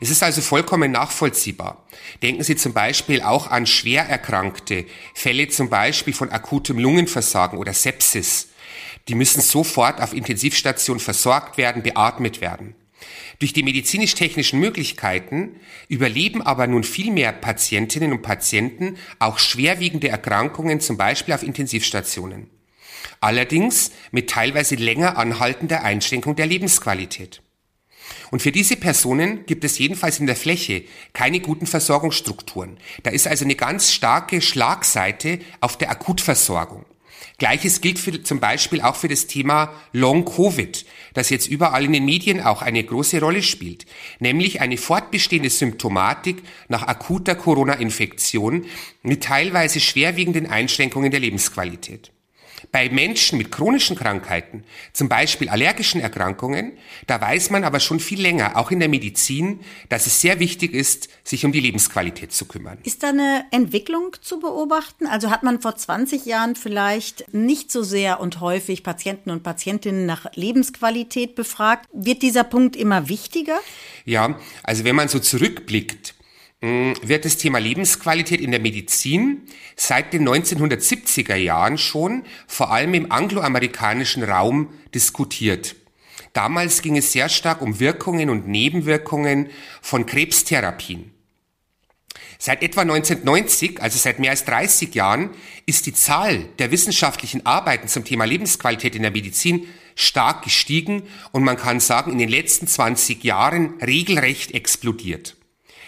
Es 0.00 0.10
ist 0.10 0.22
also 0.22 0.40
vollkommen 0.40 0.92
nachvollziehbar. 0.92 1.86
Denken 2.22 2.42
Sie 2.42 2.56
zum 2.56 2.72
Beispiel 2.72 3.22
auch 3.22 3.48
an 3.50 3.66
schwer 3.66 4.04
erkrankte 4.04 4.86
Fälle 5.14 5.48
zum 5.48 5.68
Beispiel 5.68 6.14
von 6.14 6.30
akutem 6.30 6.78
Lungenversagen 6.78 7.58
oder 7.58 7.72
Sepsis. 7.72 8.48
Die 9.08 9.14
müssen 9.14 9.40
sofort 9.40 10.00
auf 10.00 10.12
Intensivstation 10.12 11.00
versorgt 11.00 11.58
werden, 11.58 11.82
beatmet 11.82 12.40
werden. 12.40 12.74
Durch 13.38 13.52
die 13.54 13.62
medizinisch-technischen 13.62 14.60
Möglichkeiten 14.60 15.56
überleben 15.88 16.42
aber 16.42 16.66
nun 16.66 16.84
viel 16.84 17.10
mehr 17.10 17.32
Patientinnen 17.32 18.12
und 18.12 18.22
Patienten 18.22 18.98
auch 19.18 19.38
schwerwiegende 19.38 20.08
Erkrankungen, 20.08 20.80
zum 20.80 20.98
Beispiel 20.98 21.32
auf 21.32 21.42
Intensivstationen. 21.42 22.50
Allerdings 23.20 23.92
mit 24.10 24.30
teilweise 24.30 24.74
länger 24.74 25.16
anhaltender 25.16 25.82
Einschränkung 25.82 26.36
der 26.36 26.46
Lebensqualität. 26.46 27.42
Und 28.30 28.42
für 28.42 28.52
diese 28.52 28.76
Personen 28.76 29.44
gibt 29.46 29.64
es 29.64 29.78
jedenfalls 29.78 30.20
in 30.20 30.26
der 30.26 30.36
Fläche 30.36 30.84
keine 31.12 31.40
guten 31.40 31.66
Versorgungsstrukturen. 31.66 32.78
Da 33.02 33.10
ist 33.10 33.26
also 33.26 33.44
eine 33.44 33.56
ganz 33.56 33.92
starke 33.92 34.40
Schlagseite 34.40 35.40
auf 35.60 35.76
der 35.76 35.90
Akutversorgung. 35.90 36.84
Gleiches 37.38 37.80
gilt 37.80 37.98
für, 37.98 38.22
zum 38.22 38.38
Beispiel 38.38 38.82
auch 38.82 38.96
für 38.96 39.08
das 39.08 39.26
Thema 39.26 39.72
Long 39.92 40.24
Covid, 40.26 40.84
das 41.14 41.30
jetzt 41.30 41.48
überall 41.48 41.84
in 41.84 41.92
den 41.92 42.04
Medien 42.04 42.40
auch 42.40 42.60
eine 42.60 42.84
große 42.84 43.18
Rolle 43.18 43.42
spielt, 43.42 43.86
nämlich 44.18 44.60
eine 44.60 44.76
fortbestehende 44.76 45.48
Symptomatik 45.48 46.42
nach 46.68 46.86
akuter 46.86 47.34
Corona-Infektion 47.34 48.66
mit 49.02 49.24
teilweise 49.24 49.80
schwerwiegenden 49.80 50.46
Einschränkungen 50.46 51.10
der 51.10 51.20
Lebensqualität. 51.20 52.12
Bei 52.72 52.88
Menschen 52.88 53.38
mit 53.38 53.50
chronischen 53.50 53.96
Krankheiten, 53.96 54.64
zum 54.92 55.08
Beispiel 55.08 55.48
allergischen 55.48 56.00
Erkrankungen, 56.00 56.72
da 57.06 57.20
weiß 57.20 57.50
man 57.50 57.64
aber 57.64 57.80
schon 57.80 58.00
viel 58.00 58.20
länger, 58.20 58.56
auch 58.56 58.70
in 58.70 58.80
der 58.80 58.88
Medizin, 58.88 59.60
dass 59.88 60.06
es 60.06 60.20
sehr 60.20 60.40
wichtig 60.40 60.74
ist, 60.74 61.08
sich 61.24 61.44
um 61.44 61.52
die 61.52 61.60
Lebensqualität 61.60 62.32
zu 62.32 62.46
kümmern. 62.46 62.78
Ist 62.84 63.02
da 63.02 63.08
eine 63.08 63.44
Entwicklung 63.50 64.16
zu 64.20 64.40
beobachten? 64.40 65.06
Also 65.06 65.30
hat 65.30 65.42
man 65.42 65.60
vor 65.60 65.76
20 65.76 66.24
Jahren 66.26 66.56
vielleicht 66.56 67.32
nicht 67.32 67.70
so 67.70 67.82
sehr 67.82 68.20
und 68.20 68.40
häufig 68.40 68.82
Patienten 68.82 69.30
und 69.30 69.42
Patientinnen 69.42 70.06
nach 70.06 70.26
Lebensqualität 70.34 71.34
befragt? 71.34 71.88
Wird 71.92 72.22
dieser 72.22 72.44
Punkt 72.44 72.76
immer 72.76 73.08
wichtiger? 73.08 73.58
Ja, 74.04 74.38
also 74.62 74.84
wenn 74.84 74.96
man 74.96 75.08
so 75.08 75.18
zurückblickt, 75.18 76.14
wird 76.60 77.24
das 77.24 77.38
Thema 77.38 77.58
Lebensqualität 77.58 78.40
in 78.40 78.50
der 78.50 78.60
Medizin 78.60 79.42
seit 79.76 80.12
den 80.12 80.28
1970er 80.28 81.36
Jahren 81.36 81.78
schon 81.78 82.24
vor 82.46 82.70
allem 82.70 82.92
im 82.94 83.10
angloamerikanischen 83.10 84.22
Raum 84.22 84.68
diskutiert. 84.94 85.76
Damals 86.34 86.82
ging 86.82 86.96
es 86.96 87.12
sehr 87.12 87.28
stark 87.28 87.62
um 87.62 87.80
Wirkungen 87.80 88.28
und 88.28 88.46
Nebenwirkungen 88.46 89.48
von 89.80 90.04
Krebstherapien. 90.04 91.12
Seit 92.38 92.62
etwa 92.62 92.82
1990, 92.82 93.82
also 93.82 93.98
seit 93.98 94.18
mehr 94.18 94.30
als 94.30 94.44
30 94.44 94.94
Jahren, 94.94 95.30
ist 95.66 95.86
die 95.86 95.92
Zahl 95.92 96.46
der 96.58 96.70
wissenschaftlichen 96.70 97.44
Arbeiten 97.44 97.88
zum 97.88 98.04
Thema 98.04 98.24
Lebensqualität 98.24 98.94
in 98.94 99.02
der 99.02 99.10
Medizin 99.10 99.66
stark 99.94 100.44
gestiegen 100.44 101.02
und 101.32 101.42
man 101.42 101.56
kann 101.56 101.80
sagen, 101.80 102.12
in 102.12 102.18
den 102.18 102.30
letzten 102.30 102.66
20 102.66 103.24
Jahren 103.24 103.78
regelrecht 103.82 104.52
explodiert. 104.52 105.36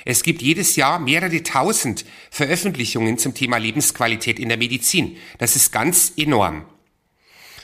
Es 0.05 0.23
gibt 0.23 0.43
jedes 0.43 0.77
Jahr 0.77 0.99
mehrere 0.99 1.43
tausend 1.43 2.05
Veröffentlichungen 2.31 3.19
zum 3.19 3.35
Thema 3.35 3.59
Lebensqualität 3.59 4.39
in 4.39 4.49
der 4.49 4.59
Medizin. 4.59 5.17
Das 5.39 5.57
ist 5.57 5.73
ganz 5.73 6.13
enorm. 6.17 6.65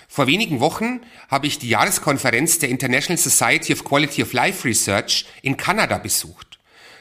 Vor 0.08 0.26
wenigen 0.26 0.60
Wochen 0.60 1.00
habe 1.28 1.46
ich 1.46 1.58
die 1.58 1.68
Jahreskonferenz 1.68 2.58
der 2.58 2.70
International 2.70 3.18
Society 3.18 3.72
of 3.72 3.84
Quality 3.84 4.22
of 4.22 4.32
Life 4.32 4.66
Research 4.66 5.26
in 5.42 5.56
Kanada 5.56 5.98
besucht. 5.98 6.58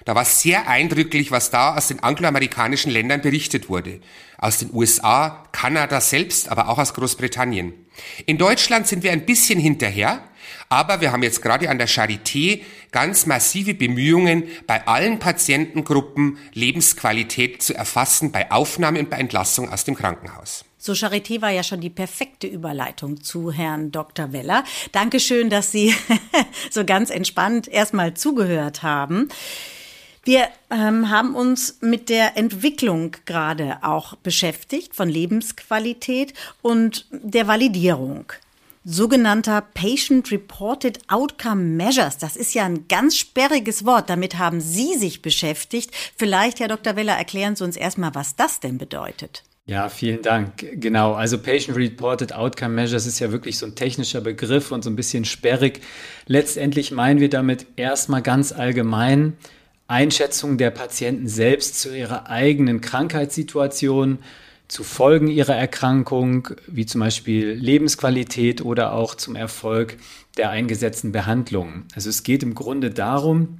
Da 0.07 0.15
war 0.15 0.23
sehr 0.23 0.69
eindrücklich, 0.69 1.31
was 1.31 1.49
da 1.49 1.75
aus 1.75 1.87
den 1.87 2.01
angloamerikanischen 2.01 2.91
Ländern 2.91 3.21
berichtet 3.21 3.69
wurde. 3.69 3.99
Aus 4.37 4.59
den 4.59 4.73
USA, 4.73 5.43
Kanada 5.51 5.99
selbst, 5.99 6.49
aber 6.49 6.69
auch 6.69 6.77
aus 6.77 6.93
Großbritannien. 6.93 7.73
In 8.25 8.37
Deutschland 8.37 8.87
sind 8.87 9.03
wir 9.03 9.11
ein 9.11 9.25
bisschen 9.25 9.59
hinterher, 9.59 10.23
aber 10.69 11.01
wir 11.01 11.11
haben 11.11 11.23
jetzt 11.23 11.41
gerade 11.41 11.69
an 11.69 11.77
der 11.77 11.87
Charité 11.87 12.61
ganz 12.91 13.25
massive 13.25 13.73
Bemühungen, 13.73 14.43
bei 14.65 14.87
allen 14.87 15.19
Patientengruppen 15.19 16.37
Lebensqualität 16.53 17.61
zu 17.61 17.73
erfassen, 17.73 18.31
bei 18.31 18.51
Aufnahme 18.51 18.99
und 18.99 19.09
bei 19.09 19.17
Entlassung 19.17 19.69
aus 19.71 19.83
dem 19.83 19.95
Krankenhaus. 19.95 20.65
So, 20.79 20.93
Charité 20.93 21.41
war 21.41 21.49
ja 21.49 21.63
schon 21.63 21.81
die 21.81 21.89
perfekte 21.89 22.47
Überleitung 22.47 23.21
zu 23.21 23.51
Herrn 23.51 23.91
Dr. 23.91 24.31
Weller. 24.31 24.63
Dankeschön, 24.91 25.49
dass 25.49 25.71
Sie 25.71 25.93
so 26.71 26.85
ganz 26.85 27.09
entspannt 27.09 27.67
erstmal 27.67 28.13
zugehört 28.13 28.83
haben. 28.83 29.29
Wir 30.23 30.49
ähm, 30.69 31.09
haben 31.09 31.35
uns 31.35 31.77
mit 31.81 32.09
der 32.09 32.37
Entwicklung 32.37 33.15
gerade 33.25 33.77
auch 33.81 34.15
beschäftigt 34.17 34.93
von 34.93 35.07
Lebensqualität 35.07 36.33
und 36.61 37.05
der 37.11 37.47
Validierung 37.47 38.31
sogenannter 38.89 39.61
Patient 39.73 40.31
Reported 40.31 40.99
Outcome 41.09 41.61
Measures. 41.61 42.17
Das 42.17 42.37
ist 42.37 42.55
ja 42.55 42.63
ein 42.63 42.87
ganz 42.87 43.17
sperriges 43.17 43.85
Wort. 43.85 44.09
Damit 44.09 44.37
haben 44.37 44.61
Sie 44.61 44.95
sich 44.95 45.21
beschäftigt. 45.21 45.91
Vielleicht, 46.15 46.61
Herr 46.61 46.69
Dr. 46.69 46.95
Weller, 46.95 47.17
erklären 47.17 47.57
Sie 47.57 47.65
uns 47.65 47.75
erstmal, 47.75 48.15
was 48.15 48.37
das 48.37 48.61
denn 48.61 48.77
bedeutet. 48.77 49.43
Ja, 49.65 49.89
vielen 49.89 50.21
Dank. 50.21 50.65
Genau, 50.79 51.13
also 51.13 51.37
Patient 51.37 51.75
Reported 51.75 52.31
Outcome 52.31 52.75
Measures 52.75 53.05
ist 53.05 53.19
ja 53.19 53.33
wirklich 53.33 53.57
so 53.57 53.65
ein 53.65 53.75
technischer 53.75 54.21
Begriff 54.21 54.71
und 54.71 54.85
so 54.85 54.89
ein 54.89 54.95
bisschen 54.95 55.25
sperrig. 55.25 55.81
Letztendlich 56.25 56.91
meinen 56.91 57.19
wir 57.19 57.29
damit 57.29 57.65
erstmal 57.75 58.21
ganz 58.21 58.53
allgemein 58.53 59.33
Einschätzung 59.87 60.57
der 60.57 60.71
Patienten 60.71 61.27
selbst 61.27 61.81
zu 61.81 61.93
ihrer 61.93 62.29
eigenen 62.29 62.79
Krankheitssituation, 62.79 64.19
zu 64.67 64.83
Folgen 64.83 65.27
ihrer 65.27 65.55
Erkrankung, 65.55 66.49
wie 66.67 66.85
zum 66.85 67.01
Beispiel 67.01 67.51
Lebensqualität 67.51 68.61
oder 68.63 68.93
auch 68.93 69.15
zum 69.15 69.35
Erfolg 69.35 69.97
der 70.35 70.49
eingesetzten 70.49 71.11
Behandlungen. 71.11 71.85
Also 71.95 72.09
es 72.09 72.23
geht 72.23 72.43
im 72.43 72.53
Grunde 72.53 72.91
darum, 72.91 73.59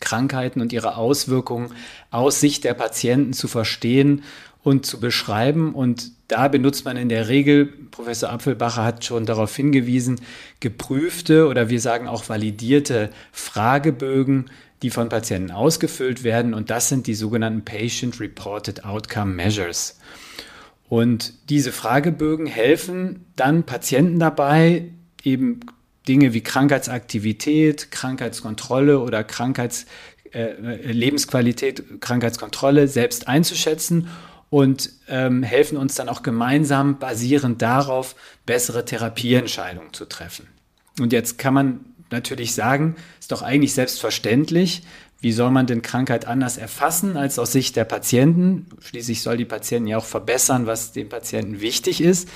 Krankheiten 0.00 0.62
und 0.62 0.72
ihre 0.72 0.96
Auswirkungen 0.96 1.72
aus 2.10 2.40
Sicht 2.40 2.64
der 2.64 2.74
Patienten 2.74 3.34
zu 3.34 3.48
verstehen 3.48 4.22
und 4.62 4.86
zu 4.86 4.98
beschreiben. 4.98 5.74
Und 5.74 6.12
da 6.28 6.48
benutzt 6.48 6.84
man 6.84 6.96
in 6.96 7.08
der 7.10 7.28
Regel, 7.28 7.66
Professor 7.66 8.30
Apfelbacher 8.30 8.82
hat 8.82 9.04
schon 9.04 9.26
darauf 9.26 9.54
hingewiesen, 9.54 10.20
geprüfte 10.60 11.48
oder 11.48 11.68
wir 11.68 11.80
sagen 11.80 12.08
auch 12.08 12.28
validierte 12.28 13.10
Fragebögen, 13.30 14.50
die 14.82 14.90
von 14.90 15.10
Patienten 15.10 15.50
ausgefüllt 15.50 16.24
werden. 16.24 16.54
Und 16.54 16.70
das 16.70 16.88
sind 16.88 17.06
die 17.06 17.14
sogenannten 17.14 17.64
Patient 17.64 18.18
Reported 18.20 18.84
Outcome 18.84 19.34
Measures. 19.34 19.98
Und 20.90 21.48
diese 21.50 21.70
Fragebögen 21.70 22.46
helfen 22.46 23.26
dann 23.36 23.62
Patienten 23.62 24.18
dabei, 24.18 24.90
eben 25.22 25.60
Dinge 26.08 26.34
wie 26.34 26.40
Krankheitsaktivität, 26.40 27.92
Krankheitskontrolle 27.92 28.98
oder 28.98 29.22
Krankheits, 29.22 29.86
äh, 30.32 30.90
Lebensqualität, 30.90 32.00
Krankheitskontrolle 32.00 32.88
selbst 32.88 33.28
einzuschätzen 33.28 34.08
und 34.48 34.90
ähm, 35.06 35.44
helfen 35.44 35.78
uns 35.78 35.94
dann 35.94 36.08
auch 36.08 36.24
gemeinsam 36.24 36.98
basierend 36.98 37.62
darauf 37.62 38.16
bessere 38.44 38.84
Therapieentscheidungen 38.84 39.92
zu 39.92 40.06
treffen. 40.06 40.48
Und 40.98 41.12
jetzt 41.12 41.38
kann 41.38 41.54
man 41.54 41.84
natürlich 42.10 42.52
sagen, 42.52 42.96
ist 43.20 43.30
doch 43.30 43.42
eigentlich 43.42 43.74
selbstverständlich, 43.74 44.82
wie 45.20 45.32
soll 45.32 45.50
man 45.50 45.66
denn 45.66 45.82
Krankheit 45.82 46.26
anders 46.26 46.56
erfassen 46.56 47.16
als 47.16 47.38
aus 47.38 47.52
Sicht 47.52 47.76
der 47.76 47.84
Patienten? 47.84 48.66
Schließlich 48.80 49.22
soll 49.22 49.36
die 49.36 49.44
Patienten 49.44 49.88
ja 49.88 49.98
auch 49.98 50.04
verbessern, 50.04 50.66
was 50.66 50.92
dem 50.92 51.08
Patienten 51.08 51.60
wichtig 51.60 52.00
ist. 52.00 52.28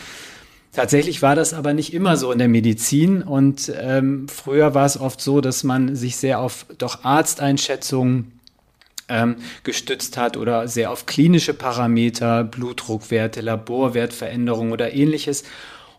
Tatsächlich 0.73 1.23
war 1.23 1.37
das 1.37 1.55
aber 1.55 1.73
nicht 1.73 1.95
immer 1.95 2.17
so 2.17 2.33
in 2.33 2.39
der 2.39 2.49
Medizin 2.49 3.23
und 3.23 3.73
ähm, 3.81 4.27
früher 4.29 4.75
war 4.75 4.85
es 4.85 4.99
oft 4.99 5.21
so, 5.21 5.41
dass 5.41 5.63
man 5.63 5.95
sich 5.95 6.17
sehr 6.17 6.41
auf 6.41 6.67
doch 6.79 7.05
Arzteinschätzungen 7.05 8.33
ähm, 9.09 9.37
gestützt 9.63 10.17
hat 10.17 10.37
oder 10.37 10.67
sehr 10.67 10.91
auf 10.91 11.07
klinische 11.07 11.55
Parameter, 11.55 12.43
Blutdruckwerte, 12.43 13.41
Laborwertveränderungen 13.41 14.73
oder 14.73 14.93
ähnliches. 14.93 15.45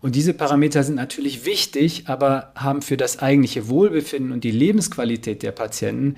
Und 0.02 0.16
diese 0.16 0.34
Parameter 0.34 0.84
sind 0.84 0.96
natürlich 0.96 1.46
wichtig, 1.46 2.04
aber 2.08 2.52
haben 2.56 2.82
für 2.82 2.98
das 2.98 3.20
eigentliche 3.20 3.70
Wohlbefinden 3.70 4.32
und 4.32 4.44
die 4.44 4.52
Lebensqualität 4.52 5.42
der 5.42 5.52
Patienten 5.52 6.16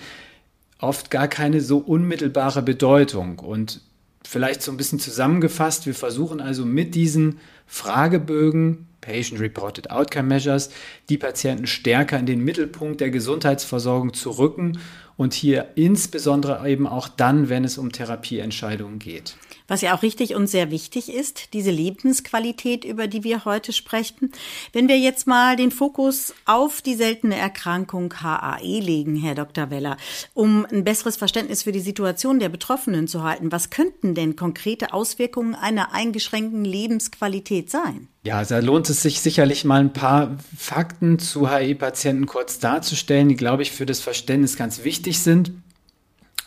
oft 0.79 1.11
gar 1.11 1.27
keine 1.27 1.61
so 1.61 1.77
unmittelbare 1.79 2.61
Bedeutung. 2.61 3.39
Und 3.39 3.81
vielleicht 4.23 4.61
so 4.61 4.71
ein 4.71 4.77
bisschen 4.77 4.99
zusammengefasst, 4.99 5.85
wir 5.85 5.95
versuchen 5.95 6.41
also 6.41 6.65
mit 6.65 6.95
diesen 6.95 7.39
Fragebögen, 7.65 8.87
Patient 9.01 9.39
Reported 9.39 9.89
Outcome 9.89 10.27
Measures, 10.27 10.69
die 11.09 11.17
Patienten 11.17 11.65
stärker 11.65 12.19
in 12.19 12.25
den 12.25 12.43
Mittelpunkt 12.43 12.99
der 12.99 13.09
Gesundheitsversorgung 13.09 14.13
zu 14.13 14.31
rücken 14.31 14.79
und 15.15 15.33
hier 15.33 15.69
insbesondere 15.75 16.69
eben 16.69 16.87
auch 16.87 17.07
dann, 17.07 17.49
wenn 17.49 17.63
es 17.63 17.77
um 17.77 17.91
Therapieentscheidungen 17.91 18.99
geht. 18.99 19.35
Was 19.67 19.81
ja 19.81 19.95
auch 19.95 20.01
richtig 20.01 20.33
und 20.33 20.47
sehr 20.47 20.71
wichtig 20.71 21.13
ist, 21.13 21.53
diese 21.53 21.71
Lebensqualität, 21.71 22.85
über 22.85 23.07
die 23.07 23.25
wir 23.25 23.43
heute 23.43 23.73
sprechen. 23.73 24.31
Wenn 24.71 24.87
wir 24.87 24.97
jetzt 24.97 25.27
mal 25.27 25.57
den 25.57 25.71
Fokus 25.71 26.33
auf 26.45 26.81
die 26.81 26.95
seltene 26.95 27.35
Erkrankung 27.35 28.13
HAE 28.13 28.79
legen, 28.79 29.17
Herr 29.17 29.35
Dr. 29.35 29.69
Weller, 29.69 29.97
um 30.33 30.65
ein 30.65 30.85
besseres 30.85 31.17
Verständnis 31.17 31.63
für 31.63 31.73
die 31.73 31.81
Situation 31.81 32.39
der 32.39 32.49
Betroffenen 32.49 33.09
zu 33.09 33.23
halten, 33.23 33.51
was 33.51 33.69
könnten 33.69 34.15
denn 34.15 34.37
konkrete 34.37 34.93
Auswirkungen 34.93 35.53
einer 35.53 35.93
eingeschränkten 35.93 36.63
Lebensqualität 36.63 37.69
sein? 37.69 38.07
Ja, 38.23 38.43
da 38.43 38.59
lohnt 38.59 38.89
es 38.89 39.01
sich 39.01 39.19
sicherlich 39.19 39.65
mal 39.65 39.81
ein 39.81 39.93
paar 39.93 40.37
Fakten 40.57 41.19
zu 41.19 41.49
HE-Patienten 41.49 42.25
kurz 42.25 42.59
darzustellen, 42.59 43.29
die, 43.29 43.35
glaube 43.35 43.63
ich, 43.63 43.71
für 43.71 43.85
das 43.85 43.99
Verständnis 43.99 44.55
ganz 44.55 44.83
wichtig 44.83 45.19
sind. 45.19 45.51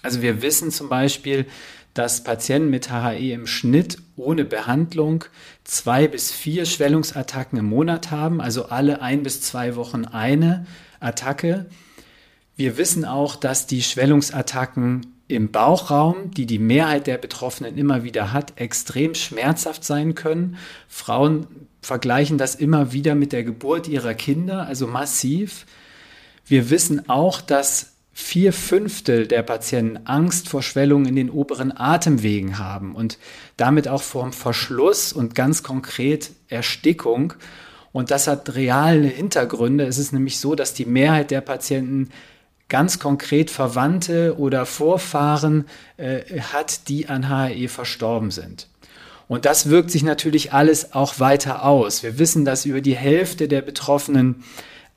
Also 0.02 0.22
wir 0.22 0.40
wissen 0.42 0.70
zum 0.70 0.88
Beispiel, 0.88 1.46
dass 1.94 2.22
Patienten 2.22 2.70
mit 2.70 2.90
HHE 2.90 3.32
im 3.32 3.46
Schnitt 3.46 3.98
ohne 4.16 4.44
Behandlung 4.44 5.24
zwei 5.64 6.06
bis 6.08 6.30
vier 6.30 6.66
Schwellungsattacken 6.66 7.58
im 7.58 7.66
Monat 7.66 8.10
haben, 8.10 8.40
also 8.40 8.66
alle 8.66 9.02
ein 9.02 9.22
bis 9.22 9.40
zwei 9.40 9.76
Wochen 9.76 10.04
eine 10.04 10.66
Attacke. 11.00 11.66
Wir 12.56 12.76
wissen 12.76 13.04
auch, 13.04 13.36
dass 13.36 13.66
die 13.66 13.82
Schwellungsattacken 13.82 15.06
im 15.28 15.50
Bauchraum, 15.50 16.32
die 16.32 16.46
die 16.46 16.58
Mehrheit 16.58 17.06
der 17.06 17.16
Betroffenen 17.16 17.78
immer 17.78 18.02
wieder 18.02 18.32
hat, 18.32 18.60
extrem 18.60 19.14
schmerzhaft 19.14 19.84
sein 19.84 20.14
können. 20.14 20.56
Frauen 20.88 21.46
vergleichen 21.80 22.36
das 22.36 22.54
immer 22.54 22.92
wieder 22.92 23.14
mit 23.14 23.32
der 23.32 23.44
Geburt 23.44 23.88
ihrer 23.88 24.14
Kinder, 24.14 24.66
also 24.66 24.86
massiv. 24.86 25.66
Wir 26.46 26.68
wissen 26.68 27.08
auch, 27.08 27.40
dass 27.40 27.92
vier 28.20 28.52
Fünftel 28.52 29.26
der 29.26 29.42
Patienten 29.42 30.06
Angst 30.06 30.48
vor 30.48 30.62
Schwellungen 30.62 31.06
in 31.06 31.16
den 31.16 31.30
oberen 31.30 31.76
Atemwegen 31.76 32.58
haben 32.58 32.94
und 32.94 33.18
damit 33.56 33.88
auch 33.88 34.02
vor 34.02 34.30
Verschluss 34.32 35.12
und 35.12 35.34
ganz 35.34 35.62
konkret 35.62 36.30
Erstickung. 36.48 37.34
Und 37.92 38.10
das 38.10 38.28
hat 38.28 38.54
reale 38.54 39.08
Hintergründe. 39.08 39.84
Es 39.84 39.98
ist 39.98 40.12
nämlich 40.12 40.38
so, 40.38 40.54
dass 40.54 40.74
die 40.74 40.84
Mehrheit 40.84 41.30
der 41.30 41.40
Patienten 41.40 42.10
ganz 42.68 42.98
konkret 42.98 43.50
Verwandte 43.50 44.38
oder 44.38 44.64
Vorfahren 44.64 45.66
äh, 45.96 46.40
hat, 46.40 46.88
die 46.88 47.08
an 47.08 47.28
HAE 47.28 47.68
verstorben 47.68 48.30
sind. 48.30 48.68
Und 49.28 49.44
das 49.44 49.70
wirkt 49.70 49.90
sich 49.90 50.02
natürlich 50.02 50.52
alles 50.52 50.92
auch 50.92 51.20
weiter 51.20 51.64
aus. 51.64 52.02
Wir 52.02 52.18
wissen, 52.18 52.44
dass 52.44 52.64
über 52.64 52.80
die 52.80 52.96
Hälfte 52.96 53.48
der 53.48 53.62
Betroffenen 53.62 54.42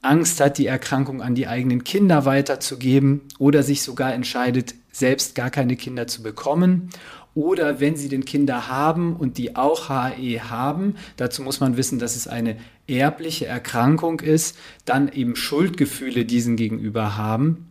Angst 0.03 0.39
hat, 0.39 0.57
die 0.57 0.67
Erkrankung 0.67 1.21
an 1.21 1.33
die 1.33 1.47
eigenen 1.47 1.83
Kinder 1.83 2.25
weiterzugeben 2.25 3.21
oder 3.39 3.63
sich 3.63 3.81
sogar 3.81 4.13
entscheidet, 4.13 4.75
selbst 4.91 5.33
gar 5.33 5.49
keine 5.49 5.75
Kinder 5.75 6.07
zu 6.07 6.21
bekommen. 6.21 6.89
Oder 7.35 7.79
wenn 7.79 7.95
sie 7.95 8.09
den 8.09 8.25
Kinder 8.25 8.67
haben 8.67 9.15
und 9.15 9.39
die 9.39 9.55
auch 9.55 9.89
HE 9.89 10.49
haben, 10.49 10.95
dazu 11.17 11.41
muss 11.41 11.59
man 11.59 11.77
wissen, 11.77 11.97
dass 11.97 12.15
es 12.15 12.27
eine 12.27 12.57
erbliche 12.87 13.47
Erkrankung 13.47 14.19
ist, 14.19 14.55
dann 14.85 15.11
eben 15.11 15.35
Schuldgefühle 15.35 16.25
diesen 16.25 16.57
gegenüber 16.57 17.17
haben. 17.17 17.69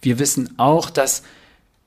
Wir 0.00 0.18
wissen 0.18 0.54
auch, 0.58 0.88
dass 0.88 1.22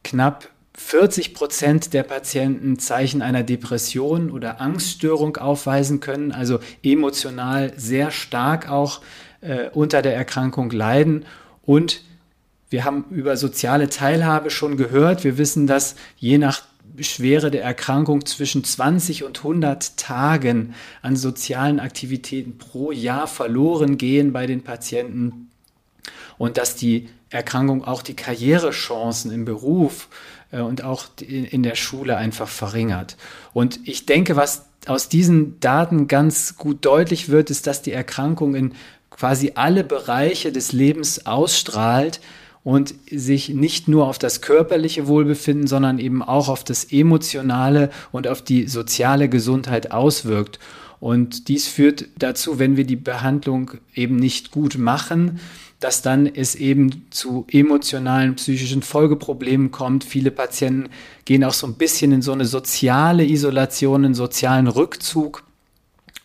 knapp 0.04 0.50
40 0.76 1.34
Prozent 1.34 1.94
der 1.94 2.04
Patienten 2.04 2.80
Zeichen 2.80 3.22
einer 3.22 3.44
Depression 3.44 4.32
oder 4.32 4.60
Angststörung 4.60 5.38
aufweisen 5.38 6.00
können, 6.00 6.32
also 6.32 6.60
emotional 6.84 7.74
sehr 7.78 8.12
stark 8.12 8.70
auch 8.70 9.02
äh, 9.44 9.70
unter 9.74 10.02
der 10.02 10.16
Erkrankung 10.16 10.72
leiden. 10.72 11.26
Und 11.66 12.02
wir 12.70 12.86
haben 12.86 13.06
über 13.12 13.38
soziale 13.38 13.90
Teilhabe 13.90 14.50
schon 14.50 14.78
gehört. 14.78 15.24
Wir 15.24 15.38
wissen, 15.38 15.68
dass 15.68 15.96
je 16.18 16.38
nach 16.38 16.64
Schwere 17.00 17.50
der 17.50 17.64
Erkrankung 17.64 18.26
zwischen 18.26 18.64
20 18.64 19.24
und 19.24 19.40
100 19.40 19.98
Tagen 19.98 20.76
an 21.02 21.16
sozialen 21.16 21.80
Aktivitäten 21.80 22.58
pro 22.58 22.92
Jahr 22.92 23.28
verloren 23.28 23.98
gehen 23.98 24.32
bei 24.32 24.46
den 24.46 24.64
Patienten 24.64 25.50
und 26.38 26.58
dass 26.58 26.76
die 26.76 27.10
Erkrankung 27.30 27.84
auch 27.84 28.04
die 28.04 28.16
Karrierechancen 28.16 29.32
im 29.32 29.46
Beruf 29.46 30.08
äh, 30.52 30.62
und 30.62 30.84
auch 30.84 31.06
in 31.20 31.64
der 31.64 31.76
Schule 31.76 32.18
einfach 32.18 32.48
verringert. 32.48 33.18
Und 33.54 33.80
ich 33.86 34.06
denke, 34.06 34.36
was 34.36 34.66
aus 34.86 35.10
diesen 35.10 35.60
Daten 35.60 36.08
ganz 36.08 36.58
gut 36.58 36.86
deutlich 36.86 37.30
wird, 37.30 37.50
ist, 37.50 37.68
dass 37.68 37.82
die 37.82 37.94
Erkrankung 37.94 38.56
in 38.56 38.74
quasi 39.16 39.54
alle 39.56 39.84
Bereiche 39.84 40.52
des 40.52 40.72
Lebens 40.72 41.26
ausstrahlt 41.26 42.20
und 42.64 42.96
sich 43.10 43.50
nicht 43.50 43.88
nur 43.88 44.08
auf 44.08 44.18
das 44.18 44.42
körperliche 44.42 45.08
Wohlbefinden, 45.08 45.68
sondern 45.68 46.00
eben 46.00 46.22
auch 46.22 46.48
auf 46.48 46.64
das 46.64 46.86
emotionale 46.92 47.90
und 48.12 48.28
auf 48.28 48.42
die 48.42 48.68
soziale 48.68 49.30
Gesundheit 49.30 49.92
auswirkt. 49.92 50.60
Und 51.00 51.50
dies 51.50 51.68
führt 51.68 52.06
dazu, 52.18 52.60
wenn 52.60 52.78
wir 52.78 52.86
die 52.86 52.96
Behandlung 52.96 53.72
eben 53.94 54.16
nicht 54.16 54.52
gut 54.52 54.78
machen, 54.78 55.42
dass 55.82 56.02
dann 56.02 56.26
es 56.26 56.56
eben 56.56 57.08
zu 57.10 57.46
emotionalen, 57.52 58.36
psychischen 58.36 58.82
Folgeproblemen 58.82 59.72
kommt. 59.72 60.06
Viele 60.06 60.32
Patienten 60.32 60.90
gehen 61.26 61.44
auch 61.44 61.54
so 61.54 61.68
ein 61.68 61.74
bisschen 61.74 62.14
in 62.14 62.22
so 62.22 62.32
eine 62.32 62.46
soziale 62.46 63.26
Isolation, 63.26 64.06
einen 64.06 64.14
sozialen 64.14 64.68
Rückzug 64.68 65.44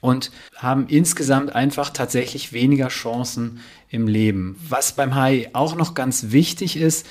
und 0.00 0.30
haben 0.56 0.86
insgesamt 0.88 1.54
einfach 1.54 1.90
tatsächlich 1.90 2.52
weniger 2.52 2.88
Chancen 2.88 3.60
im 3.90 4.06
Leben. 4.06 4.58
Was 4.68 4.92
beim 4.92 5.14
HI 5.20 5.48
auch 5.52 5.74
noch 5.74 5.94
ganz 5.94 6.26
wichtig 6.30 6.76
ist, 6.76 7.06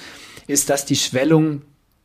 ist, 0.48 0.70
dass 0.70 0.86
die 0.86 0.96
Schwellungen 0.96 1.63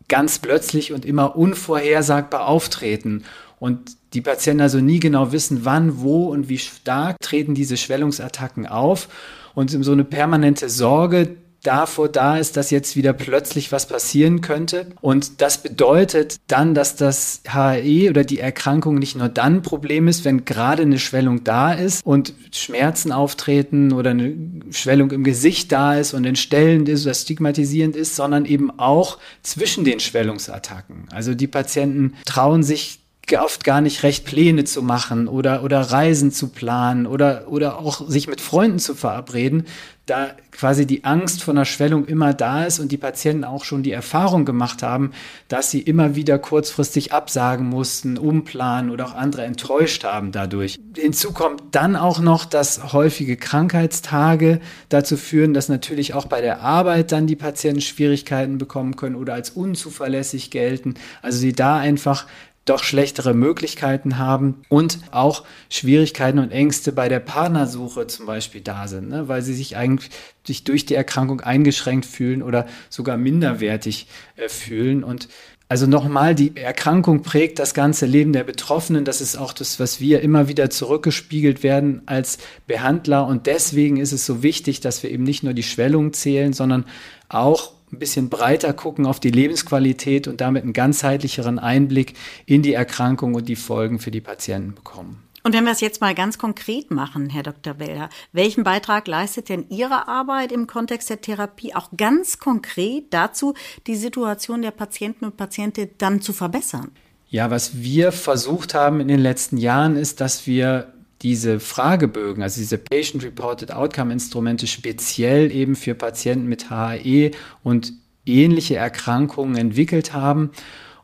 ganz 0.09 0.39
plötzlich 0.39 0.93
und 0.93 1.05
immer 1.05 1.37
unvorhersagbar 1.37 2.47
auftreten 2.47 3.25
und 3.59 3.97
die 4.12 4.21
Patienten 4.21 4.61
also 4.61 4.79
nie 4.79 5.01
genau 5.01 5.33
wissen, 5.33 5.65
wann, 5.65 6.01
wo 6.01 6.27
und 6.27 6.49
wie 6.49 6.59
stark 6.59 7.17
treten 7.21 7.55
diese 7.55 7.77
Schwellungsattacken 7.77 8.67
auf 8.67 9.09
und 9.55 9.71
so 9.71 9.93
eine 9.93 10.05
permanente 10.05 10.69
Sorge, 10.69 11.37
davor 11.62 12.09
da 12.09 12.37
ist, 12.37 12.57
dass 12.57 12.71
jetzt 12.71 12.97
wieder 12.97 13.12
plötzlich 13.12 13.73
was 13.73 13.87
passieren 13.87 14.40
könnte. 14.40 14.87
Und 15.00 15.40
das 15.40 15.62
bedeutet 15.62 16.37
dann, 16.49 16.75
dass 16.75 16.97
das 16.97 17.42
HAE 17.49 18.11
oder 18.11 18.25
die 18.25 18.40
Erkrankung 18.40 18.97
nicht 18.97 19.16
nur 19.16 19.28
dann 19.28 19.57
ein 19.57 19.62
Problem 19.62 20.09
ist, 20.09 20.25
wenn 20.25 20.45
gerade 20.45 20.83
eine 20.83 20.99
Schwellung 20.99 21.45
da 21.45 21.73
ist 21.73 22.04
und 22.04 22.35
Schmerzen 22.52 23.12
auftreten 23.12 23.92
oder 23.92 24.11
eine 24.11 24.35
Schwellung 24.71 25.11
im 25.11 25.25
Gesicht 25.25 25.73
da 25.73 25.95
ist 25.95 26.14
und 26.14 26.25
entstellend 26.25 26.88
ist 26.88 27.04
oder 27.04 27.14
stigmatisierend 27.14 27.97
ist, 27.97 28.16
sondern 28.16 28.45
eben 28.45 28.78
auch 28.78 29.19
zwischen 29.42 29.85
den 29.85 30.00
Schwellungsattacken. 30.00 31.07
Also 31.11 31.35
die 31.35 31.47
Patienten 31.47 32.14
trauen 32.25 32.62
sich 32.62 33.02
oft 33.38 33.64
gar 33.64 33.81
nicht 33.81 34.03
recht, 34.03 34.25
Pläne 34.25 34.64
zu 34.64 34.83
machen 34.83 35.29
oder, 35.29 35.62
oder 35.62 35.81
Reisen 35.81 36.33
zu 36.33 36.48
planen 36.48 37.07
oder, 37.07 37.46
oder 37.48 37.79
auch 37.79 38.09
sich 38.09 38.29
mit 38.29 38.40
Freunden 38.40 38.79
zu 38.79 38.94
verabreden, 38.94 39.66
da 40.07 40.33
quasi 40.51 40.85
die 40.85 41.05
Angst 41.05 41.45
vor 41.45 41.55
einer 41.55 41.65
Schwellung 41.65 42.07
immer 42.07 42.35
da 42.35 42.65
ist 42.65 42.81
und 42.81 42.91
die 42.91 42.97
Patienten 42.97 43.45
auch 43.45 43.65
schon 43.65 43.85
die 43.85 43.93
Erfahrung 43.93 44.45
gemacht 44.45 44.83
haben, 44.83 45.12
dass 45.47 45.71
sie 45.71 45.81
immer 45.81 46.17
wieder 46.17 46.41
kurzfristig 46.41 47.12
absagen 47.12 47.69
mussten, 47.69 48.19
umplanen 48.19 48.91
oder 48.91 49.07
auch 49.07 49.15
andere 49.15 49.45
enttäuscht 49.45 50.03
haben 50.03 50.33
dadurch. 50.33 50.79
Hinzu 50.97 51.33
kommt 51.33 51.62
dann 51.71 51.95
auch 51.95 52.19
noch, 52.19 52.45
dass 52.45 52.93
häufige 52.93 53.37
Krankheitstage 53.37 54.61
dazu 54.88 55.17
führen, 55.17 55.55
dass 55.55 55.69
natürlich 55.69 56.15
auch 56.15 56.27
bei 56.27 56.41
der 56.41 56.62
Arbeit 56.62 57.12
dann 57.12 57.29
die 57.29 57.37
Patienten 57.37 57.81
Schwierigkeiten 57.81 58.59
bekommen 58.59 58.97
können 58.97 59.15
oder 59.15 59.35
als 59.35 59.51
unzuverlässig 59.51 60.51
gelten. 60.51 60.95
Also 61.23 61.38
sie 61.38 61.53
da 61.53 61.77
einfach 61.77 62.27
doch 62.64 62.85
schlechtere 62.85 63.35
Möglichkeiten 63.35 64.18
haben 64.18 64.62
und 64.68 64.98
auch 65.11 65.44
Schwierigkeiten 65.68 66.38
und 66.38 66.53
Ängste 66.53 66.92
bei 66.92 67.09
der 67.09 67.18
Partnersuche 67.18 68.07
zum 68.07 68.27
Beispiel 68.27 68.61
da 68.61 68.87
sind, 68.87 69.09
ne? 69.09 69.27
weil 69.27 69.42
sie 69.42 69.55
sich 69.55 69.77
eigentlich 69.77 70.64
durch 70.64 70.87
die 70.87 70.94
Erkrankung 70.94 71.40
eingeschränkt 71.40 72.07
fühlen 72.07 72.42
oder 72.42 72.66
sogar 72.88 73.16
minderwertig 73.16 74.07
äh, 74.37 74.48
fühlen. 74.48 75.03
Und 75.03 75.29
also 75.68 75.87
nochmal, 75.87 76.35
die 76.35 76.57
Erkrankung 76.57 77.22
prägt 77.22 77.59
das 77.59 77.75
ganze 77.75 78.07
Leben 78.07 78.33
der 78.33 78.44
Betroffenen. 78.44 79.05
Das 79.05 79.20
ist 79.20 79.37
auch 79.37 79.53
das, 79.53 79.81
was 79.81 80.01
wir 80.01 80.20
immer 80.20 80.46
wieder 80.46 80.70
zurückgespiegelt 80.70 81.62
werden 81.62 82.03
als 82.07 82.38
Behandler. 82.66 83.27
Und 83.27 83.46
deswegen 83.46 83.96
ist 83.96 84.12
es 84.12 84.25
so 84.25 84.42
wichtig, 84.42 84.81
dass 84.81 85.03
wir 85.03 85.11
eben 85.11 85.25
nicht 85.25 85.42
nur 85.42 85.55
die 85.55 85.62
Schwellung 85.62 86.12
zählen, 86.12 86.53
sondern 86.53 86.85
auch 87.29 87.72
ein 87.92 87.98
bisschen 87.98 88.31
breiter 88.31 88.72
gucken 88.72 89.07
auf 89.07 89.20
die 89.20 89.31
Lebensqualität 89.31 90.26
und 90.26 90.40
damit 90.40 90.62
einen 90.62 90.72
ganzheitlicheren 90.72 91.59
Einblick 91.59 92.14
in 92.46 92.62
die 92.62 92.72
Erkrankung 92.72 93.35
und 93.35 93.48
die 93.48 93.57
Folgen 93.57 93.98
für 93.98 94.11
die 94.11 94.20
Patienten 94.20 94.74
bekommen. 94.74 95.22
Und 95.44 95.55
wenn 95.55 95.64
wir 95.64 95.72
es 95.72 95.81
jetzt 95.81 96.00
mal 96.00 96.14
ganz 96.14 96.38
konkret 96.38 96.90
machen, 96.90 97.28
Herr 97.28 97.42
Dr. 97.42 97.78
Welder, 97.81 98.09
welchen 98.33 98.62
Beitrag 98.62 99.09
leistet 99.09 99.48
denn 99.48 99.66
Ihre 99.70 100.07
Arbeit 100.07 100.52
im 100.52 100.68
Kontext 100.68 101.11
der 101.11 101.20
Therapie 101.20 101.74
auch 101.74 101.88
ganz 101.96 102.38
konkret 102.38 103.07
dazu, 103.11 103.55
die 103.88 103.96
Situation 103.96 104.62
der 104.62 104.70
Patienten 104.70 105.24
und 105.24 105.37
Patientinnen 105.37 105.90
dann 105.98 106.20
zu 106.20 106.33
verbessern? 106.33 106.92
Ja, 107.28 107.50
was 107.50 107.81
wir 107.83 108.12
versucht 108.12 108.74
haben 108.74 109.00
in 109.00 109.09
den 109.09 109.18
letzten 109.18 109.57
Jahren 109.57 109.96
ist, 109.96 110.20
dass 110.20 110.46
wir 110.46 110.92
diese 111.22 111.61
Fragebögen, 111.61 112.42
also 112.42 112.61
diese 112.61 112.78
Patient-Reported 112.78 113.72
Outcome-Instrumente 113.72 114.66
speziell 114.66 115.52
eben 115.52 115.76
für 115.76 115.94
Patienten 115.94 116.46
mit 116.46 116.70
HAE 116.70 117.30
und 117.62 117.92
ähnliche 118.26 118.76
Erkrankungen 118.76 119.56
entwickelt 119.56 120.12
haben 120.12 120.50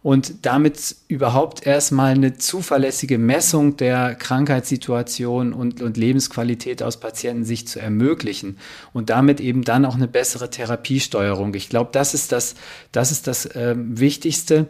und 0.02 0.46
damit 0.46 0.96
überhaupt 1.08 1.66
erstmal 1.66 2.14
eine 2.14 2.38
zuverlässige 2.38 3.18
Messung 3.18 3.76
der 3.76 4.14
Krankheitssituation 4.14 5.52
und, 5.52 5.82
und 5.82 5.96
Lebensqualität 5.96 6.82
aus 6.82 6.98
Patienten 7.00 7.44
sich 7.44 7.66
zu 7.66 7.80
ermöglichen 7.80 8.58
und 8.92 9.10
damit 9.10 9.40
eben 9.40 9.62
dann 9.62 9.84
auch 9.84 9.96
eine 9.96 10.08
bessere 10.08 10.50
Therapiesteuerung. 10.50 11.52
Ich 11.54 11.68
glaube, 11.68 11.90
das 11.92 12.14
ist 12.14 12.32
das, 12.32 12.54
das 12.92 13.10
ist 13.10 13.26
das 13.26 13.46
äh, 13.46 13.74
Wichtigste. 13.76 14.68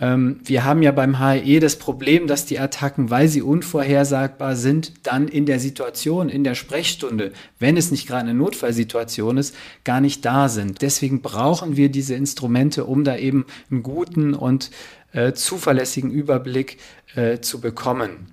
Ähm, 0.00 0.40
wir 0.44 0.64
haben 0.64 0.82
ja 0.82 0.92
beim 0.92 1.18
HE 1.18 1.60
das 1.60 1.76
Problem, 1.76 2.26
dass 2.26 2.46
die 2.46 2.58
Attacken, 2.58 3.10
weil 3.10 3.28
sie 3.28 3.42
unvorhersagbar 3.42 4.56
sind, 4.56 4.92
dann 5.02 5.28
in 5.28 5.46
der 5.46 5.60
Situation, 5.60 6.28
in 6.28 6.44
der 6.44 6.54
Sprechstunde, 6.54 7.32
wenn 7.58 7.76
es 7.76 7.90
nicht 7.90 8.06
gerade 8.06 8.22
eine 8.22 8.34
Notfallsituation 8.34 9.36
ist, 9.36 9.54
gar 9.84 10.00
nicht 10.00 10.24
da 10.24 10.48
sind. 10.48 10.82
Deswegen 10.82 11.20
brauchen 11.20 11.76
wir 11.76 11.90
diese 11.90 12.14
Instrumente, 12.14 12.84
um 12.84 13.04
da 13.04 13.16
eben 13.16 13.46
einen 13.70 13.82
guten 13.82 14.34
und 14.34 14.70
äh, 15.12 15.32
zuverlässigen 15.32 16.10
Überblick 16.10 16.78
äh, 17.14 17.40
zu 17.40 17.60
bekommen. 17.60 18.32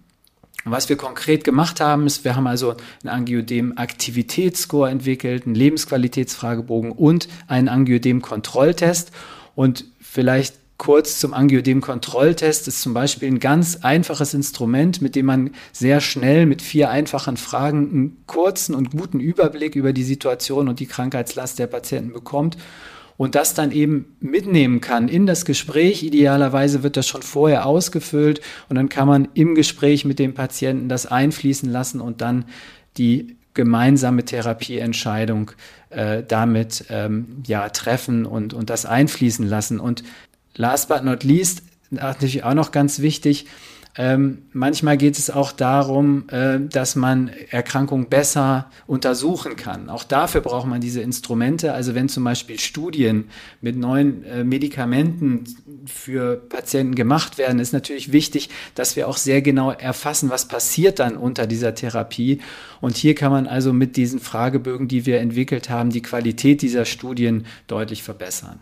Was 0.65 0.89
wir 0.89 0.97
konkret 0.97 1.43
gemacht 1.43 1.79
haben, 1.79 2.05
ist, 2.05 2.25
wir 2.25 2.35
haben 2.35 2.47
also 2.47 2.75
einen 3.03 3.13
Angiodem-Aktivitätsscore 3.13 4.89
entwickelt, 4.89 5.45
einen 5.45 5.55
Lebensqualitätsfragebogen 5.55 6.91
und 6.91 7.27
einen 7.47 7.69
Angiodem-Kontrolltest. 7.69 9.11
Und 9.55 9.85
vielleicht 9.99 10.58
kurz 10.79 11.19
zum 11.19 11.35
Angiodem-Kontrolltest. 11.35 12.67
Ist 12.67 12.81
zum 12.81 12.95
Beispiel 12.95 13.27
ein 13.27 13.39
ganz 13.39 13.77
einfaches 13.83 14.33
Instrument, 14.33 15.03
mit 15.03 15.15
dem 15.15 15.27
man 15.27 15.51
sehr 15.71 16.01
schnell 16.01 16.47
mit 16.47 16.63
vier 16.63 16.89
einfachen 16.89 17.37
Fragen 17.37 17.89
einen 17.91 18.23
kurzen 18.25 18.73
und 18.73 18.89
guten 18.89 19.19
Überblick 19.19 19.75
über 19.75 19.93
die 19.93 20.03
Situation 20.03 20.67
und 20.67 20.79
die 20.79 20.87
Krankheitslast 20.87 21.59
der 21.59 21.67
Patienten 21.67 22.13
bekommt 22.13 22.57
und 23.17 23.35
das 23.35 23.53
dann 23.53 23.71
eben 23.71 24.15
mitnehmen 24.21 24.79
kann 24.79 25.09
in 25.09 25.27
das 25.27 25.43
Gespräch. 25.43 26.03
Idealerweise 26.03 26.83
wird 26.83 26.95
das 26.95 27.05
schon 27.05 27.21
vorher 27.21 27.65
ausgefüllt 27.65 28.39
und 28.69 28.77
dann 28.77 28.87
kann 28.87 29.07
man 29.07 29.27
im 29.33 29.55
Gespräch 29.55 30.05
mit 30.05 30.17
dem 30.17 30.33
Patienten 30.33 30.87
das 30.87 31.05
einfließen 31.05 31.69
lassen 31.69 31.99
und 31.99 32.21
dann 32.21 32.45
die 32.97 33.35
gemeinsame 33.53 34.23
Therapieentscheidung 34.23 35.51
äh, 35.89 36.23
damit 36.25 36.85
ähm, 36.89 37.43
ja 37.45 37.67
treffen 37.67 38.25
und, 38.25 38.53
und 38.53 38.69
das 38.69 38.85
einfließen 38.85 39.45
lassen. 39.45 39.81
Und 39.81 40.03
last 40.55 40.89
but 40.89 41.03
not 41.03 41.23
least, 41.23 41.63
natürlich 41.89 42.43
auch 42.43 42.53
noch 42.53 42.71
ganz 42.71 42.99
wichtig, 42.99 43.45
ähm, 43.97 44.43
manchmal 44.53 44.97
geht 44.97 45.17
es 45.17 45.29
auch 45.29 45.51
darum, 45.51 46.29
äh, 46.29 46.59
dass 46.59 46.95
man 46.95 47.31
Erkrankungen 47.49 48.07
besser 48.07 48.69
untersuchen 48.87 49.57
kann. 49.57 49.89
Auch 49.89 50.05
dafür 50.05 50.39
braucht 50.39 50.67
man 50.67 50.79
diese 50.79 51.01
Instrumente. 51.01 51.73
Also 51.73 51.95
wenn 51.95 52.07
zum 52.07 52.23
Beispiel 52.23 52.59
Studien 52.59 53.25
mit 53.59 53.75
neuen 53.75 54.23
äh, 54.23 54.43
Medikamenten 54.45 55.43
für 55.85 56.37
Patienten 56.37 56.95
gemacht 56.95 57.37
werden, 57.37 57.59
ist 57.59 57.73
natürlich 57.73 58.13
wichtig, 58.13 58.49
dass 58.73 58.95
wir 58.95 59.07
auch 59.07 59.17
sehr 59.17 59.41
genau 59.41 59.71
erfassen, 59.71 60.29
was 60.29 60.47
passiert 60.47 60.99
dann 60.99 61.17
unter 61.17 61.45
dieser 61.45 61.75
Therapie. 61.75 62.39
Und 62.79 62.95
hier 62.95 63.15
kann 63.15 63.33
man 63.33 63.47
also 63.47 63.73
mit 63.73 63.97
diesen 63.97 64.19
Fragebögen, 64.19 64.87
die 64.87 65.07
wir 65.07 65.19
entwickelt 65.19 65.69
haben, 65.69 65.89
die 65.89 66.03
Qualität 66.03 66.61
dieser 66.61 66.85
Studien 66.85 67.47
deutlich 67.67 68.03
verbessern. 68.03 68.59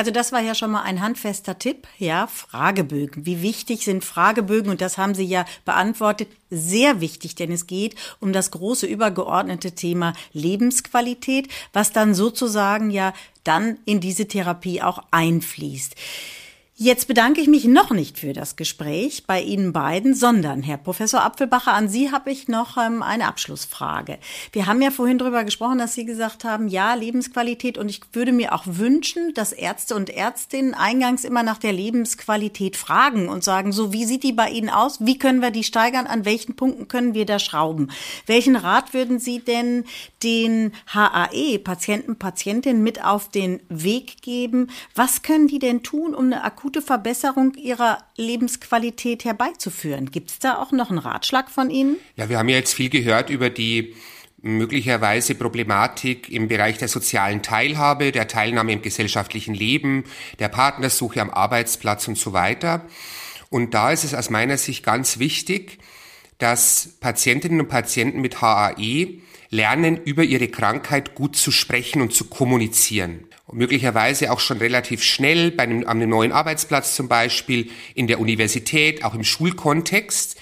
Also 0.00 0.12
das 0.12 0.32
war 0.32 0.40
ja 0.40 0.54
schon 0.54 0.70
mal 0.70 0.80
ein 0.80 1.02
handfester 1.02 1.58
Tipp, 1.58 1.86
ja, 1.98 2.26
Fragebögen. 2.26 3.26
Wie 3.26 3.42
wichtig 3.42 3.84
sind 3.84 4.02
Fragebögen? 4.02 4.70
Und 4.70 4.80
das 4.80 4.96
haben 4.96 5.14
Sie 5.14 5.26
ja 5.26 5.44
beantwortet. 5.66 6.28
Sehr 6.48 7.02
wichtig, 7.02 7.34
denn 7.34 7.52
es 7.52 7.66
geht 7.66 7.96
um 8.18 8.32
das 8.32 8.50
große 8.50 8.86
übergeordnete 8.86 9.72
Thema 9.72 10.14
Lebensqualität, 10.32 11.48
was 11.74 11.92
dann 11.92 12.14
sozusagen 12.14 12.88
ja 12.90 13.12
dann 13.44 13.76
in 13.84 14.00
diese 14.00 14.26
Therapie 14.26 14.80
auch 14.80 15.02
einfließt. 15.10 15.94
Jetzt 16.82 17.08
bedanke 17.08 17.42
ich 17.42 17.46
mich 17.46 17.66
noch 17.66 17.90
nicht 17.90 18.18
für 18.18 18.32
das 18.32 18.56
Gespräch 18.56 19.24
bei 19.26 19.42
Ihnen 19.42 19.74
beiden, 19.74 20.14
sondern 20.14 20.62
Herr 20.62 20.78
Professor 20.78 21.22
Apfelbacher, 21.22 21.74
an 21.74 21.90
Sie 21.90 22.10
habe 22.10 22.30
ich 22.30 22.48
noch 22.48 22.78
ähm, 22.78 23.02
eine 23.02 23.28
Abschlussfrage. 23.28 24.18
Wir 24.52 24.64
haben 24.64 24.80
ja 24.80 24.90
vorhin 24.90 25.18
darüber 25.18 25.44
gesprochen, 25.44 25.76
dass 25.76 25.92
Sie 25.92 26.06
gesagt 26.06 26.44
haben, 26.44 26.68
ja, 26.68 26.94
Lebensqualität 26.94 27.76
und 27.76 27.90
ich 27.90 28.00
würde 28.14 28.32
mir 28.32 28.54
auch 28.54 28.62
wünschen, 28.64 29.34
dass 29.34 29.52
Ärzte 29.52 29.94
und 29.94 30.08
Ärztinnen 30.08 30.72
eingangs 30.72 31.24
immer 31.24 31.42
nach 31.42 31.58
der 31.58 31.74
Lebensqualität 31.74 32.78
fragen 32.78 33.28
und 33.28 33.44
sagen, 33.44 33.72
so, 33.72 33.92
wie 33.92 34.06
sieht 34.06 34.22
die 34.22 34.32
bei 34.32 34.48
Ihnen 34.48 34.70
aus? 34.70 35.04
Wie 35.04 35.18
können 35.18 35.42
wir 35.42 35.50
die 35.50 35.64
steigern? 35.64 36.06
An 36.06 36.24
welchen 36.24 36.56
Punkten 36.56 36.88
können 36.88 37.12
wir 37.12 37.26
da 37.26 37.38
schrauben? 37.38 37.90
Welchen 38.24 38.56
Rat 38.56 38.94
würden 38.94 39.18
Sie 39.18 39.40
denn 39.40 39.84
den 40.22 40.72
HAE, 40.86 41.58
Patienten, 41.58 42.16
Patientinnen 42.16 42.82
mit 42.82 43.04
auf 43.04 43.28
den 43.28 43.60
Weg 43.68 44.22
geben? 44.22 44.68
Was 44.94 45.20
können 45.20 45.46
die 45.46 45.58
denn 45.58 45.82
tun, 45.82 46.14
um 46.14 46.24
eine 46.24 46.42
akute 46.42 46.69
gute 46.70 46.82
Verbesserung 46.82 47.54
ihrer 47.54 47.98
Lebensqualität 48.16 49.24
herbeizuführen. 49.24 50.12
Gibt 50.12 50.30
es 50.30 50.38
da 50.38 50.56
auch 50.56 50.70
noch 50.70 50.88
einen 50.90 51.00
Ratschlag 51.00 51.50
von 51.50 51.68
Ihnen? 51.68 51.96
Ja, 52.14 52.28
wir 52.28 52.38
haben 52.38 52.48
ja 52.48 52.58
jetzt 52.58 52.74
viel 52.74 52.90
gehört 52.90 53.28
über 53.28 53.50
die 53.50 53.96
möglicherweise 54.40 55.34
Problematik 55.34 56.30
im 56.30 56.46
Bereich 56.46 56.78
der 56.78 56.86
sozialen 56.86 57.42
Teilhabe, 57.42 58.12
der 58.12 58.28
Teilnahme 58.28 58.72
im 58.72 58.82
gesellschaftlichen 58.82 59.52
Leben, 59.52 60.04
der 60.38 60.48
Partnersuche 60.48 61.20
am 61.20 61.30
Arbeitsplatz 61.30 62.06
und 62.06 62.16
so 62.16 62.32
weiter. 62.32 62.86
Und 63.48 63.74
da 63.74 63.90
ist 63.90 64.04
es 64.04 64.14
aus 64.14 64.30
meiner 64.30 64.56
Sicht 64.56 64.84
ganz 64.84 65.18
wichtig, 65.18 65.78
dass 66.38 66.98
Patientinnen 67.00 67.58
und 67.58 67.68
Patienten 67.68 68.20
mit 68.20 68.40
HAE 68.40 69.18
lernen, 69.48 69.96
über 69.96 70.22
ihre 70.22 70.46
Krankheit 70.46 71.16
gut 71.16 71.34
zu 71.34 71.50
sprechen 71.50 72.00
und 72.00 72.12
zu 72.12 72.26
kommunizieren 72.26 73.24
möglicherweise 73.52 74.32
auch 74.32 74.40
schon 74.40 74.58
relativ 74.58 75.02
schnell 75.02 75.50
bei 75.50 75.64
einem, 75.64 75.86
einem 75.86 76.08
neuen 76.08 76.32
Arbeitsplatz 76.32 76.94
zum 76.94 77.08
Beispiel, 77.08 77.70
in 77.94 78.06
der 78.06 78.20
Universität, 78.20 79.04
auch 79.04 79.14
im 79.14 79.24
Schulkontext. 79.24 80.38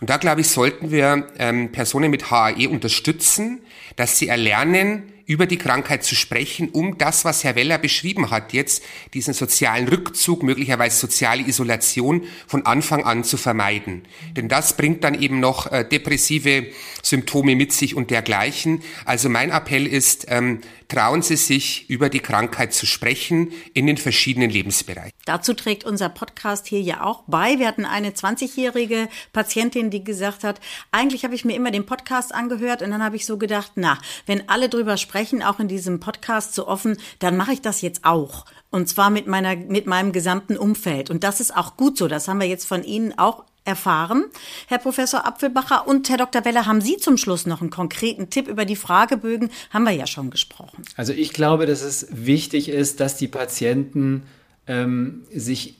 Und 0.00 0.10
da, 0.10 0.16
glaube 0.16 0.42
ich, 0.42 0.48
sollten 0.48 0.90
wir 0.90 1.28
ähm, 1.38 1.72
Personen 1.72 2.10
mit 2.10 2.30
HAE 2.30 2.68
unterstützen, 2.68 3.60
dass 3.96 4.18
sie 4.18 4.28
erlernen, 4.28 5.14
über 5.26 5.46
die 5.46 5.56
Krankheit 5.56 6.04
zu 6.04 6.14
sprechen, 6.14 6.68
um 6.68 6.98
das, 6.98 7.24
was 7.24 7.44
Herr 7.44 7.54
Weller 7.54 7.78
beschrieben 7.78 8.30
hat, 8.30 8.52
jetzt 8.52 8.82
diesen 9.14 9.32
sozialen 9.32 9.88
Rückzug, 9.88 10.42
möglicherweise 10.42 10.98
soziale 10.98 11.46
Isolation 11.46 12.24
von 12.46 12.66
Anfang 12.66 13.04
an 13.04 13.24
zu 13.24 13.36
vermeiden. 13.36 14.02
Denn 14.36 14.48
das 14.48 14.76
bringt 14.76 15.02
dann 15.04 15.20
eben 15.20 15.40
noch 15.40 15.70
äh, 15.72 15.84
depressive 15.84 16.66
Symptome 17.02 17.56
mit 17.56 17.72
sich 17.72 17.94
und 17.94 18.10
dergleichen. 18.10 18.82
Also 19.04 19.28
mein 19.28 19.50
Appell 19.50 19.86
ist, 19.86 20.26
ähm, 20.28 20.60
trauen 20.88 21.22
Sie 21.22 21.36
sich, 21.36 21.88
über 21.88 22.08
die 22.08 22.20
Krankheit 22.20 22.72
zu 22.72 22.86
sprechen 22.86 23.52
in 23.72 23.86
den 23.86 23.96
verschiedenen 23.96 24.50
Lebensbereichen. 24.50 25.12
Dazu 25.24 25.54
trägt 25.54 25.84
unser 25.84 26.08
Podcast 26.08 26.66
hier 26.66 26.80
ja 26.80 27.04
auch 27.04 27.24
bei. 27.26 27.58
Wir 27.58 27.66
hatten 27.66 27.84
eine 27.84 28.10
20-jährige 28.10 29.08
Patientin, 29.32 29.90
die 29.90 30.04
gesagt 30.04 30.44
hat, 30.44 30.60
eigentlich 30.92 31.24
habe 31.24 31.34
ich 31.34 31.44
mir 31.44 31.54
immer 31.54 31.70
den 31.70 31.86
Podcast 31.86 32.34
angehört 32.34 32.82
und 32.82 32.90
dann 32.90 33.02
habe 33.02 33.16
ich 33.16 33.26
so 33.26 33.38
gedacht, 33.38 33.72
na, 33.76 33.98
wenn 34.26 34.48
alle 34.48 34.68
drüber 34.68 34.96
sprechen, 34.96 35.42
auch 35.42 35.60
in 35.60 35.68
diesem 35.68 36.00
Podcast 36.00 36.54
so 36.54 36.68
offen, 36.68 36.96
dann 37.18 37.36
mache 37.36 37.52
ich 37.52 37.62
das 37.62 37.80
jetzt 37.80 38.04
auch. 38.04 38.44
Und 38.70 38.88
zwar 38.88 39.10
mit 39.10 39.26
meiner, 39.26 39.54
mit 39.54 39.86
meinem 39.86 40.12
gesamten 40.12 40.56
Umfeld. 40.56 41.08
Und 41.08 41.22
das 41.22 41.40
ist 41.40 41.56
auch 41.56 41.76
gut 41.76 41.96
so. 41.96 42.08
Das 42.08 42.26
haben 42.26 42.40
wir 42.40 42.48
jetzt 42.48 42.66
von 42.66 42.82
Ihnen 42.82 43.16
auch 43.16 43.44
erfahren. 43.64 44.24
Herr 44.68 44.78
Professor 44.78 45.26
Apfelbacher 45.26 45.86
und 45.86 46.08
Herr 46.08 46.18
Dr. 46.18 46.44
Weller, 46.44 46.66
haben 46.66 46.80
Sie 46.80 46.98
zum 46.98 47.16
Schluss 47.16 47.46
noch 47.46 47.60
einen 47.60 47.70
konkreten 47.70 48.30
Tipp 48.30 48.48
über 48.48 48.64
die 48.64 48.76
Fragebögen? 48.76 49.50
Haben 49.70 49.84
wir 49.84 49.92
ja 49.92 50.06
schon 50.06 50.30
gesprochen. 50.30 50.84
Also 50.96 51.12
ich 51.12 51.32
glaube, 51.32 51.66
dass 51.66 51.82
es 51.82 52.06
wichtig 52.10 52.68
ist, 52.68 53.00
dass 53.00 53.16
die 53.16 53.28
Patienten 53.28 54.24
ähm, 54.66 55.22
sich 55.32 55.76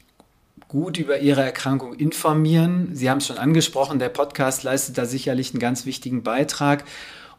gut 0.69 0.99
über 0.99 1.21
ihre 1.21 1.43
Erkrankung 1.43 1.95
informieren. 1.95 2.91
Sie 2.95 3.09
haben 3.09 3.19
es 3.19 3.27
schon 3.27 3.39
angesprochen, 3.39 3.99
der 3.99 4.09
Podcast 4.09 4.63
leistet 4.63 4.99
da 4.99 5.05
sicherlich 5.05 5.53
einen 5.53 5.61
ganz 5.61 5.87
wichtigen 5.87 6.23
Beitrag. 6.23 6.85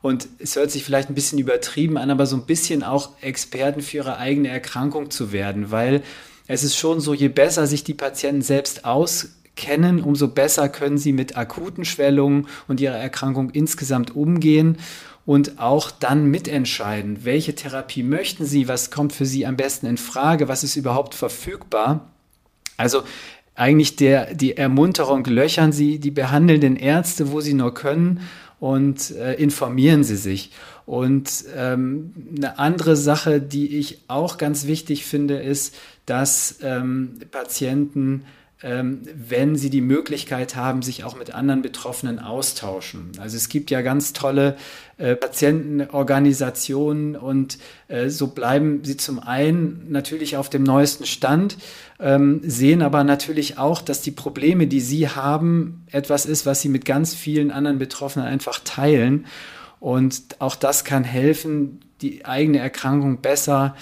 Und 0.02 0.28
es 0.38 0.56
hört 0.56 0.70
sich 0.70 0.84
vielleicht 0.84 1.10
ein 1.10 1.16
bisschen 1.16 1.40
übertrieben 1.40 1.98
an, 1.98 2.12
aber 2.12 2.28
so 2.28 2.36
ein 2.36 2.46
bisschen 2.46 2.84
auch 2.84 3.10
Experten 3.22 3.82
für 3.82 3.98
ihre 3.98 4.18
eigene 4.18 4.50
Erkrankung 4.50 5.10
zu 5.10 5.32
werden, 5.32 5.72
weil 5.72 6.04
es 6.48 6.64
ist 6.64 6.78
schon 6.78 7.02
so, 7.02 7.14
je 7.16 7.28
besser 7.28 7.66
sich 7.66 7.84
die 7.84 7.96
Patienten 7.96 8.44
selbst 8.44 8.86
aus 8.86 9.30
kennen, 9.56 10.02
umso 10.02 10.28
besser 10.28 10.70
können 10.70 10.98
sie 10.98 11.14
mit 11.14 11.38
akuten 11.38 11.86
Schwellungen 11.86 12.48
und 12.68 12.82
ihrer 12.82 12.98
Erkrankung 12.98 13.50
insgesamt 13.52 14.16
umgehen 14.16 14.78
und 15.26 15.60
auch 15.60 15.92
dann 15.92 16.26
mitentscheiden, 16.26 17.26
welche 17.26 17.56
Therapie 17.56 18.04
möchten 18.04 18.46
sie, 18.46 18.68
was 18.68 18.92
kommt 18.92 19.14
für 19.14 19.26
sie 19.26 19.46
am 19.46 19.56
besten 19.56 19.88
in 19.88 19.98
Frage, 19.98 20.48
was 20.48 20.64
ist 20.64 20.76
überhaupt 20.76 21.16
verfügbar. 21.16 22.12
Also 22.78 23.04
eigentlich 23.56 23.96
der, 23.96 24.34
die 24.34 24.58
Ermunterung, 24.58 25.24
löchern 25.26 25.72
Sie 25.72 26.00
die 26.00 26.12
behandelnden 26.12 26.76
Ärzte, 26.76 27.32
wo 27.32 27.40
Sie 27.40 27.54
nur 27.54 27.74
können 27.74 28.20
und 28.60 29.12
äh, 29.12 29.36
informieren 29.36 30.04
Sie 30.04 30.18
sich. 30.18 30.52
Und 30.86 31.46
ähm, 31.56 32.14
eine 32.36 32.60
andere 32.60 32.96
Sache, 32.98 33.42
die 33.42 33.78
ich 33.78 34.02
auch 34.08 34.38
ganz 34.38 34.68
wichtig 34.68 35.06
finde, 35.06 35.38
ist, 35.38 35.74
dass 36.06 36.60
ähm, 36.62 37.14
Patienten 37.32 38.26
wenn 38.62 39.58
sie 39.58 39.70
die 39.70 39.82
Möglichkeit 39.82 40.56
haben, 40.56 40.82
sich 40.82 41.04
auch 41.04 41.18
mit 41.18 41.36
anderen 41.36 41.62
Betroffenen 41.62 42.20
austauschen. 42.20 43.12
Also 43.20 43.36
es 43.36 43.50
gibt 43.50 43.70
ja 43.70 43.82
ganz 43.82 44.14
tolle 44.14 44.56
äh, 44.98 45.16
Patientenorganisationen 45.16 47.18
und 47.18 47.58
äh, 47.90 48.10
so 48.10 48.28
bleiben 48.28 48.80
sie 48.84 48.96
zum 48.96 49.20
einen 49.20 49.88
natürlich 49.90 50.38
auf 50.38 50.50
dem 50.50 50.64
neuesten 50.64 51.06
Stand, 51.06 51.58
ähm, 52.00 52.40
sehen 52.44 52.82
aber 52.82 53.04
natürlich 53.04 53.58
auch, 53.58 53.82
dass 53.82 54.02
die 54.02 54.12
Probleme, 54.12 54.68
die 54.68 54.80
sie 54.80 55.10
haben, 55.10 55.86
etwas 55.92 56.26
ist, 56.26 56.46
was 56.46 56.62
sie 56.62 56.70
mit 56.70 56.86
ganz 56.86 57.14
vielen 57.14 57.52
anderen 57.52 57.78
Betroffenen 57.78 58.26
einfach 58.26 58.62
teilen. 58.64 59.26
Und 59.82 60.24
auch 60.40 60.56
das 60.56 60.86
kann 60.86 61.04
helfen, 61.04 61.82
die 62.02 62.26
eigene 62.26 62.60
Erkrankung 62.60 63.22
besser 63.22 63.76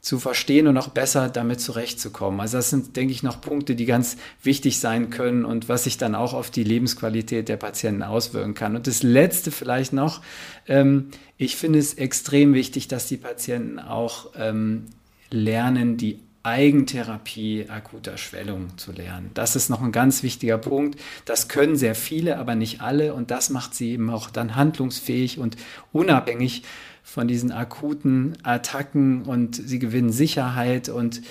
zu 0.00 0.18
verstehen 0.18 0.68
und 0.68 0.76
auch 0.76 0.88
besser 0.88 1.28
damit 1.28 1.60
zurechtzukommen. 1.60 2.40
Also 2.40 2.58
das 2.58 2.70
sind, 2.70 2.96
denke 2.96 3.12
ich, 3.12 3.22
noch 3.22 3.40
Punkte, 3.40 3.74
die 3.74 3.84
ganz 3.84 4.16
wichtig 4.42 4.78
sein 4.78 5.10
können 5.10 5.44
und 5.44 5.68
was 5.68 5.84
sich 5.84 5.98
dann 5.98 6.14
auch 6.14 6.34
auf 6.34 6.50
die 6.50 6.64
Lebensqualität 6.64 7.48
der 7.48 7.56
Patienten 7.56 8.02
auswirken 8.02 8.54
kann. 8.54 8.76
Und 8.76 8.86
das 8.86 9.02
Letzte 9.02 9.50
vielleicht 9.50 9.92
noch, 9.92 10.22
ähm, 10.68 11.08
ich 11.36 11.56
finde 11.56 11.80
es 11.80 11.94
extrem 11.94 12.54
wichtig, 12.54 12.86
dass 12.88 13.08
die 13.08 13.16
Patienten 13.16 13.78
auch 13.80 14.30
ähm, 14.36 14.86
lernen, 15.30 15.96
die 15.96 16.20
Eigentherapie 16.44 17.66
akuter 17.68 18.16
Schwellung 18.16 18.78
zu 18.78 18.92
lernen. 18.92 19.32
Das 19.34 19.56
ist 19.56 19.68
noch 19.68 19.82
ein 19.82 19.92
ganz 19.92 20.22
wichtiger 20.22 20.56
Punkt. 20.56 20.98
Das 21.24 21.48
können 21.48 21.76
sehr 21.76 21.94
viele, 21.94 22.38
aber 22.38 22.54
nicht 22.54 22.80
alle 22.80 23.12
und 23.12 23.30
das 23.30 23.50
macht 23.50 23.74
sie 23.74 23.90
eben 23.90 24.08
auch 24.08 24.30
dann 24.30 24.54
handlungsfähig 24.54 25.38
und 25.38 25.56
unabhängig 25.92 26.62
von 27.08 27.26
diesen 27.26 27.52
akuten 27.52 28.36
Attacken 28.42 29.22
und 29.22 29.56
sie 29.56 29.78
gewinnen 29.78 30.12
Sicherheit 30.12 30.90
und 30.90 31.22